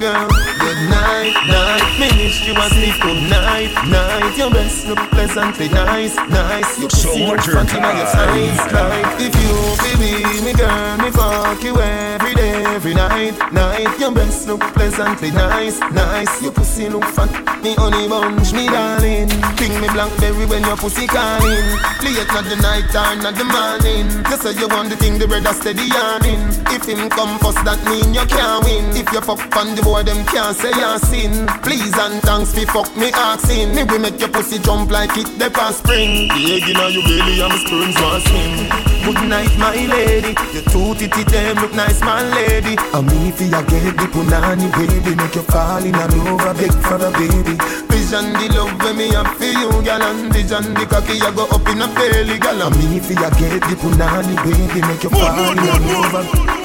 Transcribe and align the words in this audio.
girl. 0.00 0.28
Good 0.58 0.80
night, 0.88 1.36
night. 1.46 1.84
Finish 2.00 2.48
you 2.48 2.56
a 2.56 2.66
sleep. 2.72 2.96
Good 3.04 3.22
night, 3.28 3.70
night. 3.86 4.34
Your 4.36 4.50
breasts 4.50 4.86
look 4.86 4.98
pleasantly 5.12 5.68
nice, 5.68 6.16
nice. 6.16 6.78
You 6.80 6.88
so 6.88 7.12
much 7.28 7.46
your 7.46 7.60
eyes. 7.60 8.58
Like 8.72 9.20
if 9.20 9.34
you 9.36 9.52
baby, 9.84 10.40
me 10.40 10.52
girl, 10.54 10.96
me 10.96 11.10
fuck 11.10 11.62
you 11.62 11.78
every 11.78 12.34
day, 12.34 12.49
every 12.70 12.94
night, 12.94 13.36
night. 13.52 13.98
Your 13.98 14.12
breasts 14.12 14.46
look 14.46 14.60
pleasantly 14.74 15.30
nice, 15.30 15.78
nice. 15.92 16.42
Your 16.42 16.52
pussy 16.52 16.88
look 16.88 17.04
fat, 17.04 17.30
me 17.62 17.74
honey 17.74 18.08
bunch, 18.08 18.52
me 18.52 18.66
darling. 18.66 19.28
Ping 19.56 19.74
me 19.80 19.88
blackberry 19.88 20.46
when 20.46 20.62
your 20.62 20.76
pussy 20.76 21.06
calling. 21.06 21.66
Late 22.02 22.28
not 22.28 22.44
the 22.44 22.56
night 22.62 22.88
time, 22.90 23.20
not 23.20 23.34
the 23.34 23.44
morning. 23.44 24.06
You 24.30 24.36
say 24.36 24.52
you 24.58 24.68
want 24.68 24.90
the 24.90 24.96
thing, 24.96 25.18
the 25.18 25.26
bread 25.26 25.46
steady 25.54 25.86
yawning. 25.90 26.40
If 26.70 26.86
him 26.86 27.08
come 27.10 27.38
first, 27.38 27.62
that 27.64 27.82
mean 27.86 28.14
you 28.14 28.26
can't 28.26 28.64
win. 28.64 28.84
If 28.96 29.12
you 29.12 29.20
fuck 29.20 29.56
on 29.56 29.74
the 29.74 29.82
boy, 29.82 30.02
them 30.02 30.24
can't 30.26 30.56
say 30.56 30.70
you 30.70 30.98
sin. 31.10 31.46
Please 31.62 31.96
and 31.98 32.22
thanks 32.22 32.54
fi 32.54 32.64
fuck 32.64 32.88
me 32.96 33.10
asking. 33.12 33.74
Me 33.74 33.84
we 33.84 33.98
make 33.98 34.20
your 34.20 34.30
pussy 34.30 34.58
jump 34.58 34.90
like 34.90 35.16
it 35.16 35.28
the 35.38 35.50
past 35.50 35.78
spring. 35.78 36.28
The 36.28 36.40
egg 36.56 36.68
inna 36.68 36.88
your 36.90 37.02
belly 37.02 37.40
and 37.40 37.52
my 37.52 37.58
sperms 37.58 37.96
want 38.00 38.99
Good 39.04 39.28
night, 39.28 39.56
my 39.58 39.74
lady. 39.74 40.36
Your 40.52 40.62
two 40.68 40.94
titty 40.94 41.24
them 41.24 41.56
look 41.56 41.74
nice, 41.74 42.00
my 42.00 42.22
lady. 42.22 42.76
I'm 42.92 43.06
me 43.06 43.30
fi 43.32 43.46
a 43.46 43.62
get 43.64 43.96
the 43.96 44.06
punani 44.12 44.68
baby. 44.76 45.14
Make 45.16 45.34
you 45.34 45.42
fall 45.42 45.82
in 45.84 45.92
love, 45.92 46.44
a 46.44 46.52
beg 46.54 46.72
for 46.84 47.00
a 47.00 47.10
baby. 47.16 47.56
Vision 47.88 48.32
the 48.36 48.46
love 48.54 48.76
when 48.82 48.96
me 48.96 49.08
have 49.12 49.34
for 49.36 49.44
you, 49.44 49.70
gal, 49.82 50.02
and 50.02 50.32
vision 50.32 50.74
the 50.74 50.86
cocky 50.86 51.20
I 51.20 51.32
go 51.34 51.44
up 51.48 51.66
in 51.68 51.80
a 51.80 51.88
belly, 51.88 52.38
gal. 52.38 52.62
I'm 52.62 52.72
me 52.76 53.00
fi 53.00 53.14
a 53.14 53.30
get 53.40 53.62
the 53.64 53.74
punani 53.80 54.36
baby. 54.44 54.80
Make 54.86 55.02
you 55.02 55.10
fall 55.10 55.38
in 55.48 55.56
love. 55.56 56.60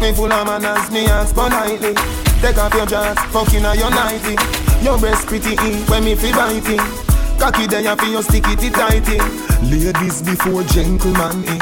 Me 0.00 0.12
full 0.12 0.32
of 0.32 0.46
manners, 0.46 0.90
me 0.90 1.06
ask 1.06 1.34
politely. 1.34 1.94
Take 2.42 2.58
off 2.58 2.74
your 2.74 2.86
dress, 2.86 3.18
fucking 3.32 3.64
on 3.64 3.78
your 3.78 3.90
nighty. 3.90 4.36
Your 4.84 4.98
breast 4.98 5.26
pretty 5.26 5.52
in 5.52 5.78
when 5.86 6.04
me 6.04 6.14
feel 6.14 6.34
biting. 6.34 7.11
Cocky 7.42 7.66
there 7.66 7.82
you 7.82 7.96
feel 7.98 8.22
stick 8.22 8.46
it 8.46 8.70
tighty. 8.70 9.18
Ladies 9.66 10.22
before 10.22 10.62
gentlemen, 10.70 11.42
eh. 11.50 11.58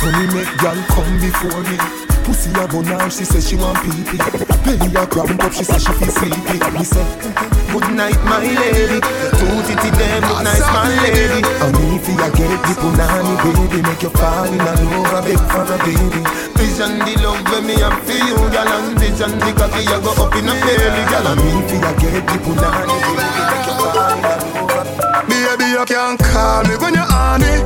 So 0.00 0.08
me 0.16 0.24
make 0.32 0.48
gal 0.64 0.72
come 0.96 1.12
before 1.20 1.60
me. 1.60 1.76
Pussy 2.24 2.48
a 2.56 2.64
now, 2.88 3.04
she 3.12 3.28
say 3.28 3.44
she 3.44 3.60
want 3.60 3.76
pee 3.84 4.00
pee. 4.08 4.16
Belly 4.64 4.88
a 4.96 5.04
cramp 5.04 5.36
up, 5.44 5.52
she 5.52 5.60
say 5.60 5.76
she 5.76 5.92
feel 5.92 6.08
sleepy. 6.08 6.56
Me 6.72 6.84
say, 6.88 7.04
good 7.68 7.84
night 7.92 8.16
my 8.24 8.40
lady. 8.40 8.96
Two 9.36 9.60
titty 9.68 9.92
them 9.92 10.24
look 10.24 10.40
nice 10.40 10.64
my 10.72 10.88
lady. 11.04 11.44
And 11.68 12.00
fi 12.00 12.16
a 12.16 12.28
get 12.32 12.56
the 12.64 12.72
punani 12.80 13.36
baby, 13.44 13.84
make 13.84 14.00
you 14.00 14.08
fall 14.16 14.48
in 14.48 14.56
love, 14.56 14.80
a 15.04 15.20
beg 15.20 15.42
for 15.52 15.68
a 15.68 15.76
baby. 15.84 16.24
Vision 16.56 16.96
the 16.96 17.12
love 17.20 17.44
when 17.52 17.68
me 17.68 17.76
have 17.76 18.00
for 18.08 18.16
you, 18.16 18.40
gal, 18.48 18.72
and 18.72 18.96
vision 18.96 19.36
the 19.36 19.52
cocky 19.52 19.84
a 19.84 20.00
go 20.00 20.16
up 20.16 20.32
in 20.32 20.48
a 20.48 20.54
belly, 20.64 21.04
gal. 21.12 21.28
And 21.28 21.44
fi 21.68 21.76
a 21.76 21.92
get 22.00 22.24
the 22.24 22.36
punani 22.40 22.96
baby, 23.04 23.42
make 23.52 23.68
you 23.68 23.76
fall 23.84 24.16
in 24.16 24.22
love. 24.24 24.59
You 25.80 25.86
can 25.86 26.18
call 26.18 26.62
me 26.64 26.76
when 26.76 26.92
you're 26.92 27.08
on 27.08 27.40
it. 27.40 27.64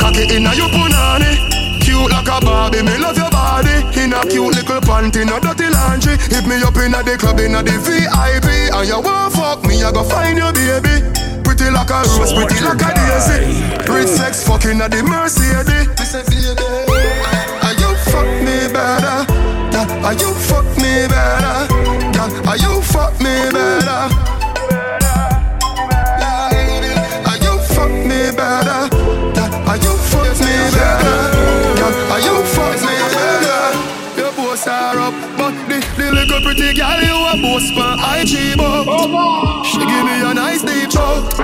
Cocky 0.00 0.24
inna 0.32 0.56
your 0.56 0.72
punani. 0.72 1.36
Cute 1.84 2.08
like 2.08 2.24
a 2.24 2.40
Barbie, 2.40 2.80
me 2.80 2.96
love 2.96 3.18
your 3.18 3.28
body. 3.28 3.84
In 4.00 4.14
a 4.14 4.24
cute 4.24 4.56
little 4.56 4.80
panty, 4.80 5.26
no 5.28 5.38
dirty 5.38 5.68
laundry. 5.68 6.16
Hit 6.16 6.46
me 6.48 6.56
up 6.64 6.74
inna 6.80 7.04
the 7.04 7.18
club, 7.20 7.38
inna 7.38 7.62
the 7.62 7.76
VIP, 7.76 8.72
and 8.72 8.88
you 8.88 9.00
want 9.04 9.34
fuck 9.34 9.62
me, 9.68 9.84
I 9.84 9.92
go 9.92 10.02
find 10.02 10.38
your 10.38 10.50
baby. 10.54 11.04
Pretty 11.44 11.68
like 11.68 11.92
a 11.92 12.00
rose, 12.08 12.32
pretty 12.32 12.64
like 12.64 12.80
a 12.80 12.88
daisy. 12.88 13.68
Rich 13.92 14.08
sex 14.08 14.42
fucking 14.48 14.80
at 14.80 14.90
the 14.90 15.04
Mercedes. 15.04 15.92
Are 17.60 17.76
you 17.76 17.90
fuck 18.08 18.28
me 18.40 18.64
better? 18.72 19.28
Are 20.08 20.16
you 20.16 20.32
fuck 20.48 20.64
me 20.80 21.04
better? 21.04 21.68
Are 22.48 22.56
you 22.56 22.80
fuck 22.80 23.12
me 23.20 23.52
better? 23.52 24.19
Pretty 36.54 36.74
girl 36.74 37.00
you 37.00 37.14
a 37.14 37.34
boss 37.38 37.70
for 37.70 37.94
IG 38.18 38.58
but 38.58 38.82
She 39.62 39.78
give 39.78 40.04
me 40.04 40.16
a 40.18 40.34
nice 40.34 40.62
deep 40.62 40.90
choke. 40.90 41.38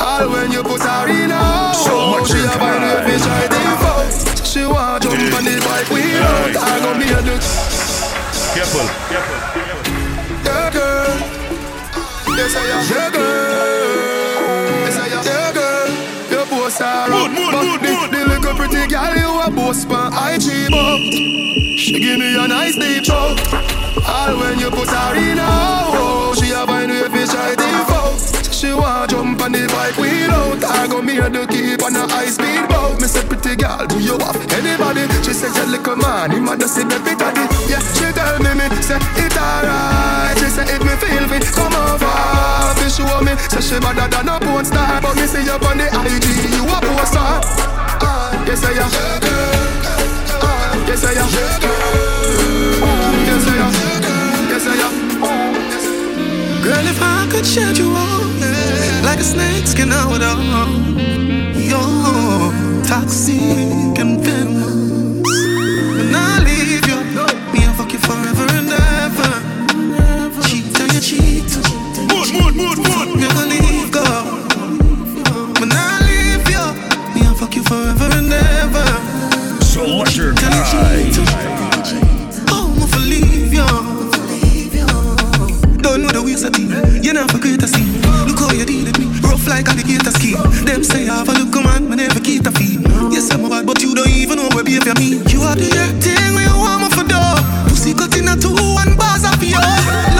All 0.00 0.28
when 0.32 0.50
you 0.50 0.62
put 0.62 0.80
her 0.80 1.08
in 1.08 1.30
a 1.30 1.74
So 1.74 2.24
she 2.24 2.40
a 2.40 2.48
time. 2.56 2.82
a 2.82 3.04
fish 3.04 3.26
I 3.28 3.48
default. 3.52 4.46
She 4.46 4.64
want 4.64 5.02
jump 5.02 5.34
on 5.36 5.44
the 5.44 5.60
bike 5.60 5.90
wheel 5.92 6.22
out. 6.24 6.56
I 6.56 6.80
gon' 6.80 6.96
be 6.96 7.04
a 7.04 7.20
dude. 7.20 7.44
Careful. 8.56 8.88
Yeah, 9.12 10.70
girl. 10.72 11.12
Yes, 12.36 12.56
I 12.56 12.64
am. 12.72 12.82
Yeah, 12.88 13.10
girl. 13.12 13.76
Yes, 14.80 14.96
I 14.96 15.06
am. 15.16 15.24
Yeah, 15.28 15.52
girl. 15.52 15.88
Your 16.32 16.46
boss 16.48 16.80
are. 16.80 17.10
Mood, 17.10 17.30
mood, 17.36 17.52
mood, 17.52 17.80
the, 17.82 17.92
mood. 17.92 18.10
the 18.10 18.20
little 18.24 18.54
pretty 18.56 18.86
girl 18.88 19.14
you 19.20 19.40
a 19.40 19.50
boss 19.50 19.84
for 19.84 20.08
IG 20.32 20.70
but 20.72 20.98
She 21.76 22.00
give 22.00 22.18
me 22.18 22.42
a 22.42 22.48
nice 22.48 22.74
deep 22.74 23.04
choke. 23.04 23.75
All 24.06 24.38
when 24.38 24.58
you 24.58 24.70
put 24.70 24.88
her 24.88 25.14
in 25.18 25.38
a 25.38 25.46
hole, 25.46 26.34
she 26.34 26.50
a 26.52 26.66
find 26.66 26.90
way 26.90 27.08
fish 27.10 27.34
I 27.34 27.54
default. 27.58 28.18
She 28.54 28.72
want 28.72 29.10
jump 29.10 29.42
on 29.42 29.52
the 29.52 29.66
bike 29.68 29.98
wheel 29.98 30.30
out. 30.30 30.64
I 30.64 30.88
go 30.88 31.02
me 31.02 31.16
to 31.16 31.42
keep 31.46 31.82
on 31.82 31.94
a 31.94 32.08
high 32.08 32.30
speed 32.32 32.64
boat. 32.70 32.96
Me 33.00 33.06
say 33.06 33.20
pretty 33.26 33.54
girl, 33.56 33.84
do 33.86 34.00
you 34.00 34.16
have 34.16 34.38
anybody? 34.56 35.04
She 35.20 35.34
say 35.34 35.52
your 35.52 35.66
little 35.66 35.96
man, 35.96 36.30
he 36.30 36.40
mother 36.40 36.68
see 36.68 36.84
baby 36.88 37.12
daddy. 37.18 37.44
Yeah, 37.68 37.82
she 37.98 38.08
tell 38.16 38.38
me 38.40 38.54
me 38.56 38.66
say 38.80 38.96
it 38.96 39.36
alright. 39.36 40.38
She 40.38 40.48
say 40.48 40.64
if 40.70 40.80
me 40.80 40.94
feel 40.96 41.26
fit, 41.28 41.44
come 41.52 41.74
over. 41.74 42.08
Fi 42.80 42.88
show 42.88 43.20
me, 43.20 43.36
say 43.52 43.60
she 43.60 43.76
better 43.76 44.08
than 44.08 44.28
a 44.30 44.40
porn 44.40 44.64
star. 44.64 45.02
But 45.02 45.16
me 45.20 45.26
see 45.26 45.44
you 45.44 45.58
on 45.60 45.76
the 45.76 45.86
IG, 45.90 46.26
you 46.56 46.64
a 46.64 46.78
poster. 46.80 47.20
Ah, 47.20 48.32
yes 48.46 48.64
I 48.64 48.72
am. 48.80 48.90
Ah, 50.40 50.86
yes 50.88 51.04
I 51.04 51.12
am. 51.12 51.28
Yes 51.28 52.05
shed 57.46 57.78
you 57.78 57.94
all 57.94 58.24
like 59.04 59.20
a 59.20 59.24
snake 59.24 59.66
skin 59.66 59.92
out 59.92 60.20
of 60.20 60.38
your 61.70 62.82
toxic 62.82 63.98
and 64.00 64.20
venomous. 64.20 64.85
Like 89.56 89.68
alligator 89.72 90.12
skin. 90.12 90.36
Them 90.68 90.84
say 90.84 91.08
I 91.08 91.24
have 91.24 91.28
a 91.28 91.32
look 91.32 91.56
man, 91.64 91.88
me 91.88 91.96
never 91.96 92.20
keep 92.20 92.44
the 92.44 92.52
feet. 92.52 92.80
Yes, 93.08 93.32
I'm 93.32 93.44
a 93.44 93.48
bad, 93.48 93.64
but 93.64 93.80
you 93.80 93.94
don't 93.94 94.08
even 94.08 94.36
know 94.36 94.48
where 94.52 94.62
behavior 94.62 94.92
me. 95.00 95.24
You 95.32 95.40
are 95.48 95.56
the 95.56 95.72
thing 96.04 96.30
when 96.36 96.44
you 96.44 96.56
want 96.60 96.84
me 96.84 96.88
for 96.92 97.06
door. 97.08 97.40
Pussy 97.64 97.96
cut 97.96 98.12
in 98.12 98.28
a 98.28 98.36
two 98.36 98.52
and 98.52 98.92
bars 99.00 99.24
of 99.24 99.40
you. 99.40 99.56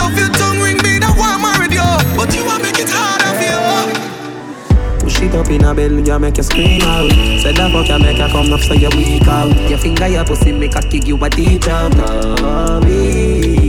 Love 0.01 0.17
your 0.17 0.33
tongue 0.33 0.57
ring 0.57 0.81
me 0.81 0.97
that 0.97 1.13
one 1.13 1.37
married 1.37 1.77
you. 1.77 1.85
But 2.17 2.33
you 2.33 2.41
want 2.49 2.65
make 2.65 2.81
it 2.81 2.89
harder 2.89 3.31
for 3.37 3.45
you. 3.45 3.61
Push 5.05 5.21
it 5.21 5.35
up 5.37 5.49
in 5.53 5.63
a 5.63 5.73
belly, 5.73 6.01
you 6.01 6.17
make 6.17 6.37
you 6.37 6.43
scream 6.43 6.81
out. 6.81 7.11
Say 7.45 7.53
that 7.53 7.69
fuck 7.69 7.89
you 7.89 7.99
make 8.01 8.17
you 8.17 8.29
come 8.33 8.49
up 8.49 8.61
so 8.65 8.73
you 8.73 8.89
weak 8.97 9.27
out. 9.29 9.53
Your 9.69 9.77
finger, 9.77 10.07
your 10.07 10.25
pussy 10.25 10.51
make 10.51 10.75
a 10.75 10.81
kick 10.81 11.05
you 11.05 11.15
a 11.15 11.29
out. 11.69 11.93
Mommy. 12.41 13.66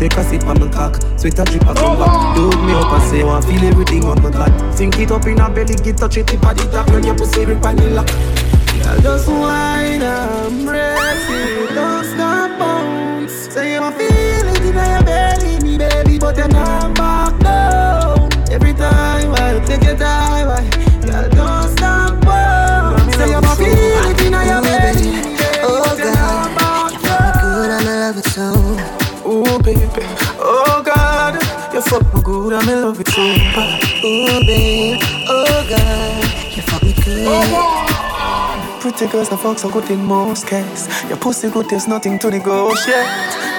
Take 0.00 0.16
a 0.16 0.24
sip 0.24 0.44
on 0.44 0.58
my 0.58 0.66
cock, 0.72 0.96
sweat 1.18 1.38
a 1.38 1.44
drip 1.44 1.60
a 1.60 1.74
come 1.74 1.98
back. 1.98 2.34
Do 2.34 2.48
me 2.64 2.72
up 2.72 2.90
and 2.90 3.02
say, 3.10 3.22
want 3.22 3.44
feel 3.44 3.62
everything 3.62 4.02
on 4.06 4.22
my 4.22 4.30
god. 4.30 4.74
Sink 4.74 4.98
it 4.98 5.10
up 5.10 5.26
in 5.26 5.38
a 5.38 5.50
belly, 5.50 5.74
get 5.74 5.98
touch 5.98 6.16
it 6.16 6.26
tip 6.26 6.42
of 6.42 6.56
the 6.56 6.64
top, 6.72 6.88
when 6.88 7.04
your 7.04 7.14
pussy 7.14 7.44
rip 7.44 7.62
and 7.62 7.78
the 7.78 7.90
lock. 7.90 8.06
Girl, 8.06 9.00
just 9.02 9.28
wine 9.28 10.00
and 10.00 10.66
press 10.66 11.28
it, 11.28 11.74
don't 11.74 12.04
stop 12.06 12.58
bounce. 12.58 13.30
Say 13.52 13.74
you 13.74 13.90
feel 13.90 14.48
it 14.48 14.62
in 14.62 14.74
your 14.74 15.02
belly, 15.04 15.60
me 15.62 15.76
baby, 15.76 16.18
but 16.18 16.34
you're 16.34 16.48
not 16.48 16.94
back 16.94 17.38
down. 17.40 18.30
Every 18.50 18.72
time 18.72 19.34
I 19.34 19.62
take 19.66 19.82
your 19.84 19.98
time, 19.98 20.48
I, 20.48 20.79
baby. 29.74 30.06
Oh, 30.38 30.82
God. 30.84 31.34
You 31.74 31.80
fuck 31.82 32.14
me 32.14 32.22
good, 32.22 32.52
I'm 32.52 32.68
in 32.68 32.82
love 32.82 32.98
with 32.98 33.16
you. 33.16 33.22
Ooh, 33.22 34.40
babe. 34.46 34.98
Oh, 35.28 35.66
God. 35.68 36.56
You 36.56 36.62
fuck 36.62 36.82
me 36.82 36.94
good. 37.04 38.80
Pretty 38.80 39.06
girls, 39.08 39.28
the 39.28 39.36
fuck 39.36 39.58
so 39.58 39.70
good 39.70 39.90
in 39.90 40.04
most 40.04 40.46
cases. 40.46 40.88
Your 41.08 41.18
pussy 41.18 41.50
good, 41.50 41.68
there's 41.68 41.86
nothing 41.86 42.18
to 42.20 42.30
negotiate. 42.30 43.06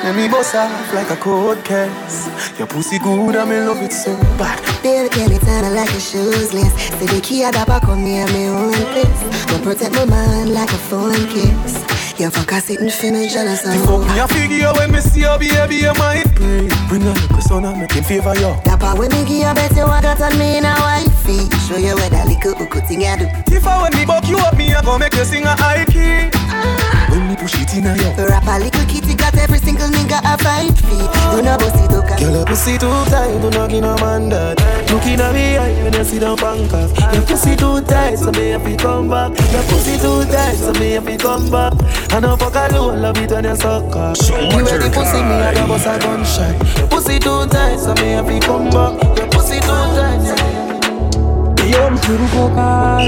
Let 0.04 0.16
me 0.16 0.28
bust 0.28 0.56
off 0.56 0.94
like 0.94 1.12
a 1.12 1.16
cold 1.16 1.63
case. 1.63 2.28
Your 2.58 2.68
pussy 2.68 2.98
good, 2.98 3.36
I'm 3.36 3.52
in 3.52 3.68
love 3.68 3.80
with 3.80 3.94
so 3.94 4.18
bad. 4.38 4.60
Baby, 4.81 5.10
can 5.10 5.31
it 5.31 5.42
turn 5.42 5.75
like 5.75 5.90
a 5.90 6.00
shoes 6.00 6.54
list? 6.54 6.75
Say 6.98 7.06
the 7.06 7.22
key 7.22 7.44
at 7.44 7.54
the 7.54 7.63
back 7.66 7.84
of 7.84 8.00
me 8.00 8.18
and 8.18 8.34
me 8.34 8.48
own 8.48 8.74
place. 8.74 9.46
Don't 9.46 9.63
protect 9.63 9.94
my 9.94 10.06
mind 10.06 10.54
like 10.54 10.69
a 10.69 10.78
phone 10.90 11.28
kiss. 11.28 11.91
Yeah, 12.18 12.30
fuck, 12.30 12.54
I 12.54 12.60
sit 12.60 12.80
and 12.80 12.92
finish 12.92 13.34
jealous 13.34 13.66
of 13.66 13.74
Fuck 13.86 14.06
me 14.06 14.19
a 14.19 14.28
figure 14.28 14.72
when 14.78 14.92
me 14.92 15.00
see 15.00 15.22
you, 15.22 15.38
baby, 15.40 15.78
you 15.78 15.94
might 15.96 16.30
pray. 16.36 16.69
Bring 16.88 17.02
a 17.04 17.13
little 17.13 17.42
son 17.42 17.66
and 17.66 17.80
make 17.80 17.92
him 17.92 18.04
favor 18.04 18.36
you. 18.38 18.54
Part 18.81 18.98
when 18.98 19.10
me 19.12 19.22
give 19.25 19.46
you 19.46 19.54
bet 19.54 19.75
you 19.75 19.86
want 19.86 20.02
that 20.04 20.22
on 20.22 20.38
me 20.38 20.58
in 20.58 20.66
a 20.66 20.74
wifey. 20.81 21.50
Show 21.68 21.78
you 21.78 21.94
where 21.96 22.10
that 22.10 22.25
little 22.28 22.54
hook 22.56 22.74
thing 22.86 23.06
I 23.06 23.18
do. 23.18 23.25
If 23.54 23.66
I 23.66 23.81
when 23.84 23.94
me 23.98 24.06
buck 24.06 24.28
you 24.28 24.38
up, 24.38 24.58
me 24.58 24.74
I 24.74 24.81
go 24.81 24.98
make 24.98 25.13
you 25.13 25.25
sing 25.25 25.46
a 25.46 25.54
high 25.58 25.86
key. 25.86 26.30
Ah. 26.34 27.08
When 27.10 27.28
me 27.30 27.36
push 27.36 27.56
it 27.58 27.74
in 27.74 27.86
a 27.86 27.94
you. 27.98 28.25
Rap 28.25 28.46
a 28.46 28.58
little 28.58 28.71
kitty 28.92 29.16
got 29.16 29.38
every 29.38 29.60
single 29.60 29.88
nigga 29.88 30.20
a 30.20 30.38
five 30.44 30.76
feet. 30.76 31.10
You 31.36 31.42
know 31.42 31.58
bossy 31.58 31.88
to 31.88 32.02
Girl, 32.22 32.36
your 32.36 32.46
pussy 32.46 32.78
too 32.78 32.92
tight, 33.10 33.34
do 33.42 33.50
not 33.50 33.70
give 33.72 33.82
no 33.82 33.96
man 33.98 34.30
that. 34.30 34.60
Looking 34.92 35.20
at 35.20 35.34
me 35.34 35.58
eye 35.58 35.74
when 35.84 35.94
you 35.94 36.04
sit 36.04 36.20
down 36.22 36.36
bank 36.38 36.72
off. 36.74 36.92
Your 37.16 37.24
pussy 37.26 37.56
too 37.56 37.82
tight, 37.82 38.16
so 38.20 38.32
me 38.32 38.50
have 38.52 38.64
to 38.64 38.76
come 38.78 39.10
back. 39.10 39.32
Your 39.52 39.64
pussy 39.72 39.98
too 39.98 40.22
tight, 40.30 40.56
so 40.56 40.72
me 40.74 40.92
have 40.92 41.06
to 41.08 41.18
come 41.18 41.50
back. 41.50 41.74
I 42.14 42.20
know 42.20 42.36
fuck 42.38 42.54
alone, 42.54 43.02
love 43.02 43.18
it 43.18 43.32
when 43.32 43.46
you 43.46 43.56
suck 43.56 43.96
off. 43.96 44.18
So 44.18 44.38
You 44.38 44.62
much 44.62 44.72
ready 44.72 44.90
pussy, 44.94 45.18
me 45.24 45.34
I 45.42 45.54
kind. 45.54 45.58
go 45.58 45.68
bust 45.74 45.88
a 45.88 45.98
gunshot. 45.98 46.78
Your 46.78 46.88
pussy 46.90 47.18
too 47.20 47.48
tight, 47.48 47.80
so 47.80 47.94
me 47.96 48.12
have 48.20 48.28
to 48.28 48.40
come 48.46 48.70
back. 48.70 48.94
Your 49.18 49.28
pussy 49.34 49.58
too 49.60 49.82
tight, 49.98 50.22
so 50.22 50.36
me 50.36 51.72
Yo, 51.72 51.90
msurukoka 51.90 53.00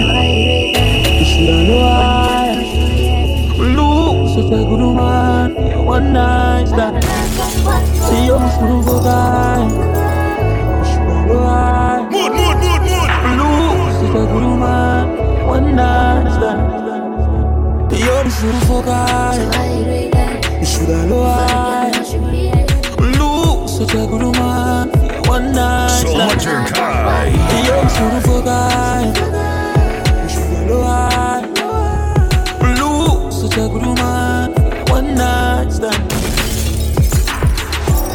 Ishiranoa 1.21 2.55
Lu, 3.57 3.89
such 4.33 4.51
a 4.51 4.63
good 4.65 4.95
man 4.95 5.32
One 5.93 6.11
night 6.11 6.67
stand 6.67 7.05
Yo, 8.27 8.39
msurukoka 8.39 9.57
Ishiranoa 10.81 12.01
Mood, 12.11 12.31
mood, 12.31 12.57
mood, 12.63 12.81
mood. 12.81 13.09
Lu, 13.37 13.47
such 13.93 14.15
a 14.15 14.25
good 14.25 14.59
man 14.59 15.07
One 15.47 15.75
night 15.75 16.31
stand 16.33 16.61
Yo, 18.05 18.23
msurukoka 18.25 19.05
Ishiranoa 20.61 21.37
Lu, 22.99 23.67
such 23.67 23.93
a 23.93 24.07
good 24.07 24.35
man 24.35 24.89
One 25.29 25.51
night 25.51 25.89
So 25.91 26.07
stand 26.07 26.33
much 26.33 26.45
your 26.45 26.63
kind. 26.65 27.35
Yo, 27.67 27.83
msurufokai 27.83 29.05
Mshugaloa 30.25 31.09
Blue, 31.09 31.12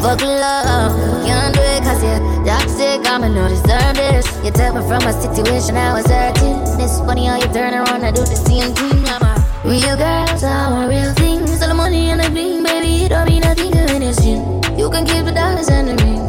Fuck 0.01 0.21
love, 0.21 0.95
can't 1.25 1.53
do 1.53 1.61
it 1.61 1.83
cause 1.83 2.01
you're 2.01 2.45
toxic, 2.45 3.05
I'ma 3.05 3.27
no 3.27 3.49
deserve 3.49 3.95
this 3.95 4.25
You 4.45 4.51
took 4.51 4.73
me 4.73 4.81
from 4.87 5.03
a 5.03 5.11
situation 5.11 5.75
I 5.75 5.93
was 5.93 6.07
hurting. 6.07 6.63
It's 6.79 6.99
funny 6.99 7.25
how 7.25 7.35
you 7.35 7.51
turn 7.51 7.73
around 7.73 8.03
and 8.03 8.15
do 8.15 8.21
the 8.21 8.39
same 8.39 8.73
thing 8.73 9.03
I'm 9.05 9.21
a 9.21 9.35
real 9.65 9.97
girl, 9.97 10.27
so 10.37 10.47
I 10.47 10.71
want 10.71 10.89
real 10.89 11.13
things. 11.15 11.61
All 11.61 11.67
the 11.67 11.73
money 11.73 12.11
and 12.11 12.21
the 12.23 12.29
bling, 12.29 12.63
baby, 12.63 13.05
it 13.05 13.09
don't 13.09 13.27
mean 13.27 13.41
nothing 13.41 13.71
to 13.73 13.79
anything. 13.91 14.39
You 14.79 14.89
can 14.89 15.05
keep 15.05 15.25
the 15.25 15.33
dollars 15.33 15.67
and 15.67 15.89
the 15.89 15.95
ring. 16.03 16.23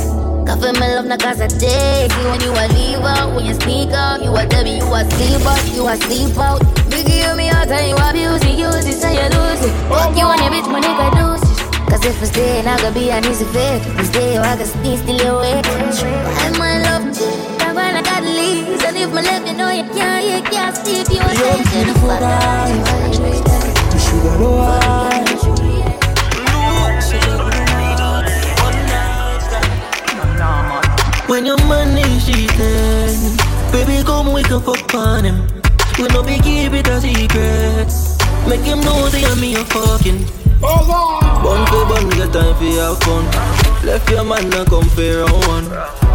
Coffee 0.44 0.76
my 0.78 0.94
love, 0.94 1.06
not 1.06 1.20
cause 1.20 1.40
I 1.40 1.46
take 1.46 2.10
you. 2.10 2.26
When 2.26 2.40
you 2.40 2.50
a 2.50 2.66
leave 2.74 3.06
out, 3.06 3.36
when 3.36 3.46
you 3.46 3.54
sneak 3.54 3.90
out 3.90 4.20
You 4.20 4.34
a 4.34 4.46
devil, 4.46 4.66
you 4.66 4.82
a 4.82 5.06
sleep 5.14 5.46
out, 5.46 5.62
you 5.70 5.86
a 5.86 5.96
sleep 5.96 6.36
out. 6.36 6.80
You 6.90 7.36
me 7.36 7.48
out 7.48 7.68
and 7.68 7.88
you 7.88 7.96
abuse 7.96 8.42
it, 8.42 8.58
use 8.58 8.86
it, 8.86 9.00
so 9.00 9.08
you 9.08 9.28
lose 9.36 9.64
it 9.64 9.72
Fuck 9.88 10.16
you 10.16 10.26
and 10.26 10.40
your 10.40 10.50
bitch, 10.50 10.70
my 10.70 10.80
nigga 10.80 11.10
do 11.14 11.44
it 11.44 11.49
Cause 11.90 12.04
if 12.04 12.22
I 12.22 12.26
stay, 12.26 12.62
not 12.62 12.80
gonna 12.80 12.94
be 12.94 13.10
an 13.10 13.24
easy 13.26 13.44
fit. 13.46 13.82
If 13.86 13.98
I 13.98 14.02
stay, 14.04 14.38
I 14.38 14.56
can 14.56 14.66
sneak, 14.66 14.98
still 15.00 15.38
awake. 15.38 15.66
I'm 15.66 16.58
my 16.58 16.78
love, 16.86 17.04
I'm 17.60 17.74
gonna 17.74 18.02
got 18.02 18.22
leaves. 18.22 18.82
And 18.84 18.96
if 18.96 19.12
my 19.12 19.22
left, 19.22 19.46
you 19.48 19.54
know 19.54 19.70
you 19.70 19.84
can't, 19.94 20.24
you 20.24 20.40
can't 20.50 20.76
sleep. 20.76 21.08
You 21.10 21.20
a 21.20 21.56
beautiful 21.72 22.10
good 27.50 27.66
man 27.78 28.00
One 28.62 28.80
night 28.88 29.40
stand 29.42 31.28
When 31.28 31.46
your 31.46 31.58
man 31.68 31.98
is 31.98 32.26
cheating 32.26 33.36
Baby, 33.72 34.02
come 34.04 34.32
we 34.32 34.42
can 34.42 34.60
fuck 34.60 34.94
on 34.94 35.24
him 35.24 35.46
We 35.98 36.08
no 36.08 36.22
be 36.22 36.38
keep 36.38 36.72
it 36.72 36.88
a 36.88 37.00
secret 37.00 37.92
Make 38.48 38.62
him 38.62 38.80
know 38.80 39.08
that 39.08 39.24
I'm 39.30 39.40
me 39.40 39.54
a 39.54 39.64
fucking 39.64 40.49
Bun 40.60 41.66
for 41.66 41.84
bun, 41.88 42.08
get 42.10 42.32
time 42.32 42.54
for 42.56 42.64
your 42.64 42.94
fun. 42.96 43.24
Left 43.84 44.10
your 44.10 44.24
man 44.24 44.52
and 44.52 44.68
come 44.68 44.84
for 44.90 45.00
round 45.24 45.46
one. 45.48 45.68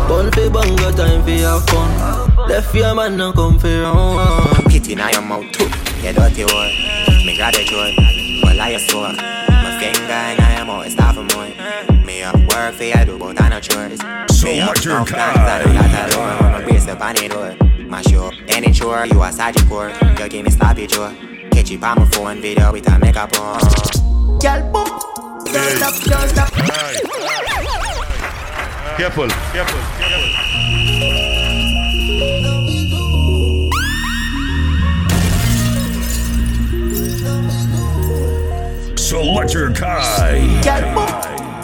Bun 0.08 0.32
for 0.32 0.50
bun, 0.50 0.76
get 0.76 0.96
time 0.96 1.24
for 1.24 1.30
your 1.32 1.60
fun. 1.62 2.48
Left 2.48 2.74
your 2.76 2.94
man 2.96 3.20
and 3.20 3.34
come 3.36 3.58
for 3.58 3.68
round 3.68 4.16
one. 4.16 4.64
Pit 4.72 4.90
in 4.90 5.00
your 5.00 5.22
mouth 5.22 5.52
too, 5.52 5.66
you 6.02 6.14
dirty 6.14 6.46
word. 6.46 6.72
Me 7.26 7.36
got 7.38 7.56
a 7.58 7.64
joy, 7.66 7.92
well 8.44 8.62
I 8.62 8.78
sore. 8.78 9.14
My 9.14 9.80
finger 9.80 10.44
in 10.44 10.58
your 10.58 10.66
mouth, 10.66 10.86
it's 10.86 10.96
half 10.96 11.18
a 11.18 11.24
more. 11.24 12.06
Me 12.06 12.22
up 12.22 12.36
work 12.36 12.76
for 12.76 12.84
you, 12.84 13.06
do 13.06 13.18
but 13.18 13.42
I 13.42 13.50
no 13.50 13.60
chores. 13.60 14.00
So 14.32 14.46
Me 14.46 14.60
up 14.62 14.70
much 14.70 14.86
your 14.86 15.00
no 15.00 15.06
plans, 15.06 15.38
I 15.38 15.64
do 15.64 15.66
kind. 15.74 15.94
that 15.94 16.14
alone. 16.14 16.54
I'ma 16.54 16.66
brace 16.66 16.88
up 16.88 17.02
on 17.02 17.16
the 17.16 17.28
door. 17.28 17.56
Mash 17.90 18.12
you 18.12 18.22
up 18.22 18.34
any 18.50 18.72
chore, 18.72 19.06
you 19.08 19.22
a 19.24 19.32
sergeant 19.32 19.68
core. 19.68 19.92
You 20.20 20.30
give 20.30 20.46
me 20.46 20.52
sloppy 20.52 20.86
jaw. 20.88 21.12
Catch 21.56 21.70
you 21.70 21.80
on 21.84 22.00
my 22.00 22.06
phone 22.08 22.42
video 22.42 22.70
with 22.74 22.86
a 22.92 23.00
makeup 23.00 23.32
on. 23.40 23.62
Girl, 24.42 24.62
boom. 24.74 24.90
Don't 25.54 25.72
stop, 25.78 25.96
don't 26.04 26.28
stop. 26.28 26.52
Careful, 28.98 29.30
careful, 29.30 29.80
careful. 29.98 30.32
So 38.98 39.24
much 39.34 39.54
your 39.54 39.72
kind. 39.74 40.62
Girl, 40.62 40.82
boom. 40.94 41.08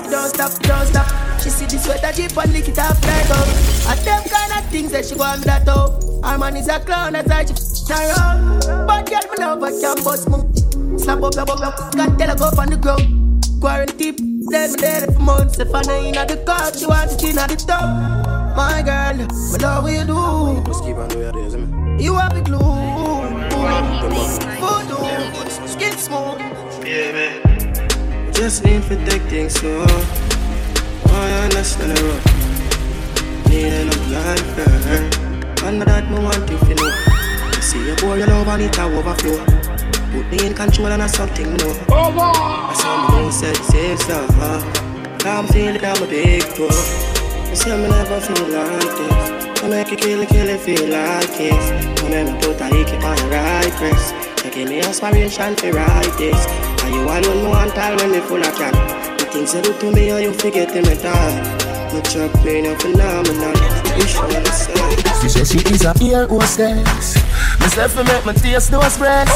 Don't 0.09 0.29
stop, 0.29 0.51
don't 0.61 0.87
stop. 0.87 1.41
She 1.41 1.49
see 1.49 1.65
the 1.65 1.77
sweater 1.77 2.13
jeep 2.13 2.37
and 2.37 2.53
lick 2.53 2.69
it 2.69 2.79
off 2.79 3.03
right 3.03 3.29
up. 3.31 3.47
And 3.89 3.99
them 4.05 4.23
kind 4.23 4.53
of 4.63 4.71
things 4.71 4.93
that 4.93 5.05
she 5.05 5.15
want 5.15 5.43
that 5.43 5.67
up. 5.67 6.01
Her 6.23 6.37
man 6.37 6.55
is 6.55 6.69
a 6.69 6.79
clown, 6.79 7.11
that's 7.11 7.27
why 7.27 7.43
she 7.43 7.53
f***ing. 7.91 8.85
But 8.87 9.09
girl, 9.09 9.25
me 9.29 9.35
love 9.39 9.61
her, 9.61 9.71
can 9.79 10.03
bust 10.03 10.29
me. 10.29 10.37
Slap 10.97 11.23
up 11.23 11.35
your 11.35 11.45
bum, 11.45 11.59
your 11.59 11.71
can 11.93 12.17
tell 12.17 12.29
her 12.29 12.35
go 12.35 12.45
on 12.61 12.69
the 12.69 12.77
ground. 12.77 13.03
Quarantine, 13.59 14.15
then 14.49 14.71
me 14.71 14.77
dead 14.77 15.13
for 15.13 15.19
months. 15.19 15.59
If 15.59 15.73
I 15.73 15.81
know 15.83 16.01
in 16.01 16.13
the 16.13 16.37
car, 16.45 16.73
she 16.73 16.85
want 16.85 17.11
it 17.11 17.23
in 17.23 17.37
at 17.37 17.49
the 17.49 17.55
top. 17.55 17.83
My 18.55 18.81
girl, 18.81 19.15
me 19.17 19.25
love 19.59 19.83
what 19.83 19.93
you 19.93 20.05
do. 20.05 20.63
Just 20.65 20.83
keep 20.83 20.97
on 20.97 21.07
doing 21.09 21.23
your 21.23 21.31
days, 21.31 21.55
man. 21.55 21.99
You 21.99 22.15
have 22.15 22.33
the 22.33 22.41
glue. 22.41 22.59
Voodoo, 24.61 25.67
skin 25.67 25.97
smooth. 25.97 26.39
Yeah, 26.85 27.11
man. 27.11 28.33
Just 28.33 28.63
need 28.65 28.83
to 28.83 28.95
take 29.05 29.21
things 29.23 29.53
slow. 29.53 29.85
Oh, 29.87 31.27
you 31.27 31.39
understand 31.45 31.91
the 31.95 32.03
road. 32.03 32.23
Need 33.49 33.73
enough 33.73 34.09
life, 34.09 34.55
girl. 34.55 35.67
And 35.67 35.81
that 35.83 36.09
me 36.09 36.17
want 36.17 36.49
you 36.49 36.57
to 36.57 36.73
know. 36.75 37.10
You 37.71 37.79
see 37.79 37.87
your 37.87 37.95
boy, 37.95 38.15
you 38.15 38.25
love 38.25 38.49
and 38.49 38.63
it 38.63 38.77
a 38.77 38.83
overflow. 38.83 39.45
Put 40.11 40.27
me 40.27 40.45
in 40.45 40.53
control 40.53 40.87
and 40.87 41.01
that's 41.01 41.15
something 41.15 41.53
me 41.53 41.57
know. 41.57 41.71
I 41.87 42.73
saw 42.75 43.15
me 43.15 43.23
know 43.23 43.31
said 43.31 43.55
safe 43.55 43.97
stuff. 43.97 45.25
I'm 45.25 45.47
feeling 45.47 45.79
I'm 45.79 46.03
a 46.03 46.05
big 46.05 46.43
pro. 46.51 46.67
You 46.67 47.55
say 47.55 47.71
me 47.79 47.87
never 47.87 48.19
feel 48.19 48.43
like 48.51 48.91
this. 48.99 49.63
I 49.63 49.69
make 49.69 49.89
you 49.89 49.95
kill 49.95 50.19
it, 50.19 50.27
kill 50.27 50.49
it, 50.49 50.59
feel 50.59 50.83
like 50.89 51.31
this. 51.37 51.71
I 52.03 52.09
make 52.09 52.27
me 52.27 52.33
put 52.43 52.59
a 52.59 52.65
hickey 52.75 52.97
on 53.07 53.15
the 53.15 53.27
right 53.31 53.71
press. 53.79 54.11
You 54.43 54.51
give 54.51 54.67
me 54.67 54.79
inspiration 54.79 55.55
to 55.55 55.71
write 55.71 56.17
this. 56.17 56.45
And 56.83 56.93
you 56.93 57.03
alone 57.03 57.23
know 57.23 57.49
one 57.51 57.69
time 57.69 57.95
when 57.95 58.11
me 58.11 58.19
full 58.19 58.43
of 58.43 58.53
can. 58.53 58.73
The 59.15 59.29
things 59.31 59.53
you 59.53 59.61
do 59.61 59.71
to 59.79 59.91
me 59.93 60.09
and 60.09 60.23
you 60.23 60.33
forget 60.33 60.73
them 60.73 60.91
at 60.91 61.05
all. 61.05 61.71
No 61.93 62.01
chop 62.01 62.35
me, 62.43 62.63
no 62.63 62.75
phenomenal. 62.75 63.55
You 63.95 64.07
show 64.07 64.27
me 64.27 64.43
She 65.21 65.29
said 65.29 65.47
she 65.47 65.59
is 65.71 65.85
a 65.85 65.93
ear 66.03 66.27
hostess. 66.27 67.30
Myself 67.61 67.93
to 67.93 68.03
make 68.03 68.25
my 68.25 68.33
taste 68.33 68.71
those 68.71 68.97
breasts. 68.97 69.33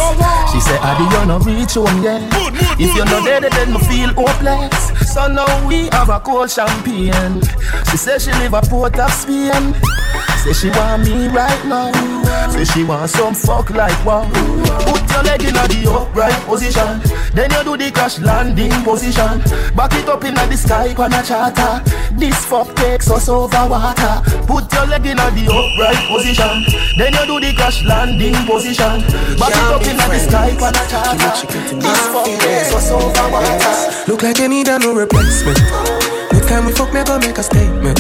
She 0.51 0.59
said, 0.59 0.79
Adi, 0.81 1.03
you 1.15 1.25
no 1.25 1.37
reach 1.39 1.75
home 1.75 2.01
yet. 2.01 2.21
If 2.79 2.95
you're 2.95 3.05
not 3.05 3.23
there, 3.23 3.39
then 3.39 3.71
me 3.71 3.79
feel 3.85 4.13
hopeless. 4.13 5.13
So 5.13 5.27
now 5.27 5.67
we 5.67 5.89
have 5.91 6.09
a 6.09 6.19
cold 6.19 6.49
champagne. 6.49 7.41
She 7.91 7.97
said 7.97 8.21
she 8.21 8.31
live 8.33 8.53
a 8.53 8.61
port 8.61 8.97
of 8.99 9.11
Spain. 9.11 9.75
Say 10.45 10.53
she 10.53 10.69
want 10.77 11.03
me 11.05 11.27
right 11.29 11.65
now. 11.65 11.91
Say 12.51 12.65
she 12.65 12.83
want 12.83 13.09
some 13.09 13.33
fuck 13.33 13.71
like 13.71 13.97
wow. 14.05 14.29
Put 14.85 15.01
your 15.09 15.23
leg 15.23 15.41
in 15.41 15.55
the 15.55 15.89
upright 15.89 16.37
position. 16.45 17.01
Then 17.33 17.49
you 17.49 17.63
do 17.63 17.75
the 17.75 17.89
crash 17.89 18.19
landing 18.19 18.69
position. 18.83 19.41
Back 19.75 19.93
it 19.93 20.07
up 20.07 20.23
in 20.23 20.35
the 20.35 20.55
sky, 20.55 20.93
pana 20.93 21.23
charter. 21.25 21.81
This 22.13 22.45
fuck 22.45 22.75
takes 22.75 23.09
us 23.09 23.27
over 23.27 23.65
water. 23.67 24.21
Put 24.45 24.71
your 24.71 24.85
leg 24.85 25.07
in 25.07 25.17
the 25.17 25.49
upright 25.49 26.05
position. 26.13 26.61
Then 26.95 27.13
you 27.17 27.25
do 27.25 27.39
the 27.41 27.51
crash 27.57 27.83
landing 27.83 28.37
position. 28.45 29.01
Back 29.41 29.49
it 29.49 29.73
up 29.73 29.81
in 29.81 29.97
the 29.97 30.19
sky, 30.29 30.53
pana 30.61 30.85
charter. 30.85 31.41
This 31.73 32.01
fuck 32.13 32.25
takes 32.37 32.71
us 32.71 32.91
over 32.91 33.31
water. 33.33 34.11
Look 34.11 34.21
like 34.21 34.37
you 34.37 34.47
need 34.47 34.67
a 34.67 34.77
no 34.77 34.93
replacement. 34.93 35.57
Next 36.31 36.47
time 36.49 36.65
we 36.67 36.71
fuck, 36.71 36.93
go 36.93 37.17
make 37.17 37.35
a 37.35 37.41
statement. 37.41 37.97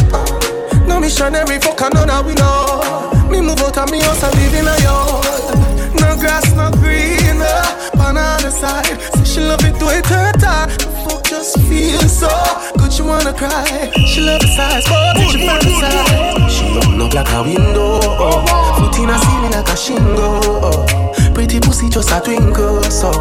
Missionary 1.05 1.59
fuck, 1.61 1.77
that 1.77 2.25
we 2.25 2.33
know. 2.33 3.29
Me 3.29 3.37
move 3.37 3.61
out 3.61 3.77
of 3.77 3.91
me 3.93 4.01
house 4.01 4.25
and 4.25 4.33
live 4.41 4.57
in 4.57 4.65
a 4.65 4.73
yard. 4.81 6.01
No 6.01 6.17
grass, 6.17 6.49
no 6.57 6.73
green. 6.81 7.37
Uh, 7.37 8.01
on 8.01 8.17
the 8.17 8.25
other 8.25 8.49
side, 8.49 8.97
say 9.13 9.21
she 9.21 9.39
love 9.39 9.61
it 9.61 9.77
to 9.77 9.85
it 9.93 10.01
hurt 10.09 10.41
her. 10.41 10.65
Fuck 11.05 11.29
just 11.29 11.61
feel 11.69 12.01
so 12.09 12.33
good, 12.81 12.89
she 12.91 13.03
wanna 13.05 13.37
cry. 13.37 13.93
She 14.09 14.25
love 14.25 14.41
the 14.41 14.49
size, 14.49 14.81
but 14.89 15.29
she 15.29 15.45
fantasize. 15.45 16.49
She 16.49 16.65
open 16.73 16.97
up 16.97 17.13
like 17.13 17.29
a 17.37 17.53
window, 17.53 18.01
oh. 18.01 18.73
foot 18.81 18.97
in 18.97 19.13
a 19.13 19.17
ceiling 19.21 19.53
like 19.53 19.69
a 19.69 19.77
shingle. 19.77 20.41
Oh. 20.65 21.33
Pretty 21.37 21.59
pussy 21.59 21.87
just 21.87 22.09
a 22.09 22.19
twinkle, 22.19 22.81
so 22.89 23.13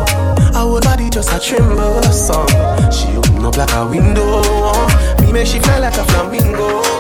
our 0.57 0.81
body 0.81 1.11
just 1.11 1.29
a 1.29 1.39
tremble, 1.39 2.01
so 2.09 2.49
she 2.89 3.13
open 3.13 3.45
up 3.45 3.61
like 3.61 3.77
a 3.77 3.85
window. 3.85 4.41
Me 5.21 5.37
make 5.37 5.47
she 5.47 5.61
fly 5.61 5.81
like 5.81 6.01
a 6.01 6.05
flamingo. 6.09 6.94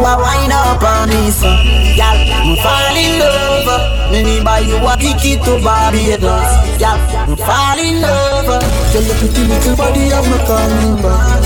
You 0.00 0.06
a 0.06 0.16
wine 0.16 0.50
up 0.50 0.80
on 0.80 1.12
me, 1.12 1.28
so 1.28 1.44
Y'all, 1.92 2.16
I'm 2.16 2.56
fall 2.64 2.96
in 2.96 3.20
love. 3.20 3.68
Me 4.10 4.22
need 4.24 4.42
buy 4.42 4.60
you 4.60 4.80
a 4.80 4.96
ticket 4.96 5.44
to 5.44 5.60
Barbados 5.60 6.80
Y'all, 6.80 6.96
I'm 7.28 7.36
fall 7.36 7.76
in 7.76 8.00
love. 8.00 8.64
Tell 8.96 9.04
your 9.04 9.14
pretty 9.20 9.44
little 9.44 9.76
body 9.76 10.08
I'm 10.08 10.24
coming 10.48 10.96
back. 11.04 11.44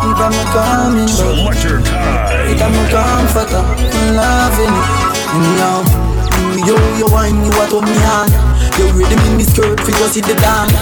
Even 0.00 0.32
me 0.32 0.42
coming 0.48 1.12
back 1.12 1.12
Selectakai. 1.12 2.56
Even 2.56 2.72
me 2.72 2.82
comforter 2.88 3.60
I'm 3.60 4.16
loving 4.16 4.72
it 4.72 5.28
Yo, 5.60 6.72
yo, 6.72 6.76
yo 6.96 7.06
wine 7.12 7.44
you 7.44 7.52
a 7.52 7.68
to 7.68 7.82
me 7.84 7.92
hand 8.00 8.32
You 8.80 8.96
ready 8.96 9.16
me 9.28 9.36
me 9.36 9.44
skirt 9.44 9.78
for 9.80 9.90
you 9.90 10.08
see 10.08 10.22
the 10.22 10.32
dance 10.40 10.72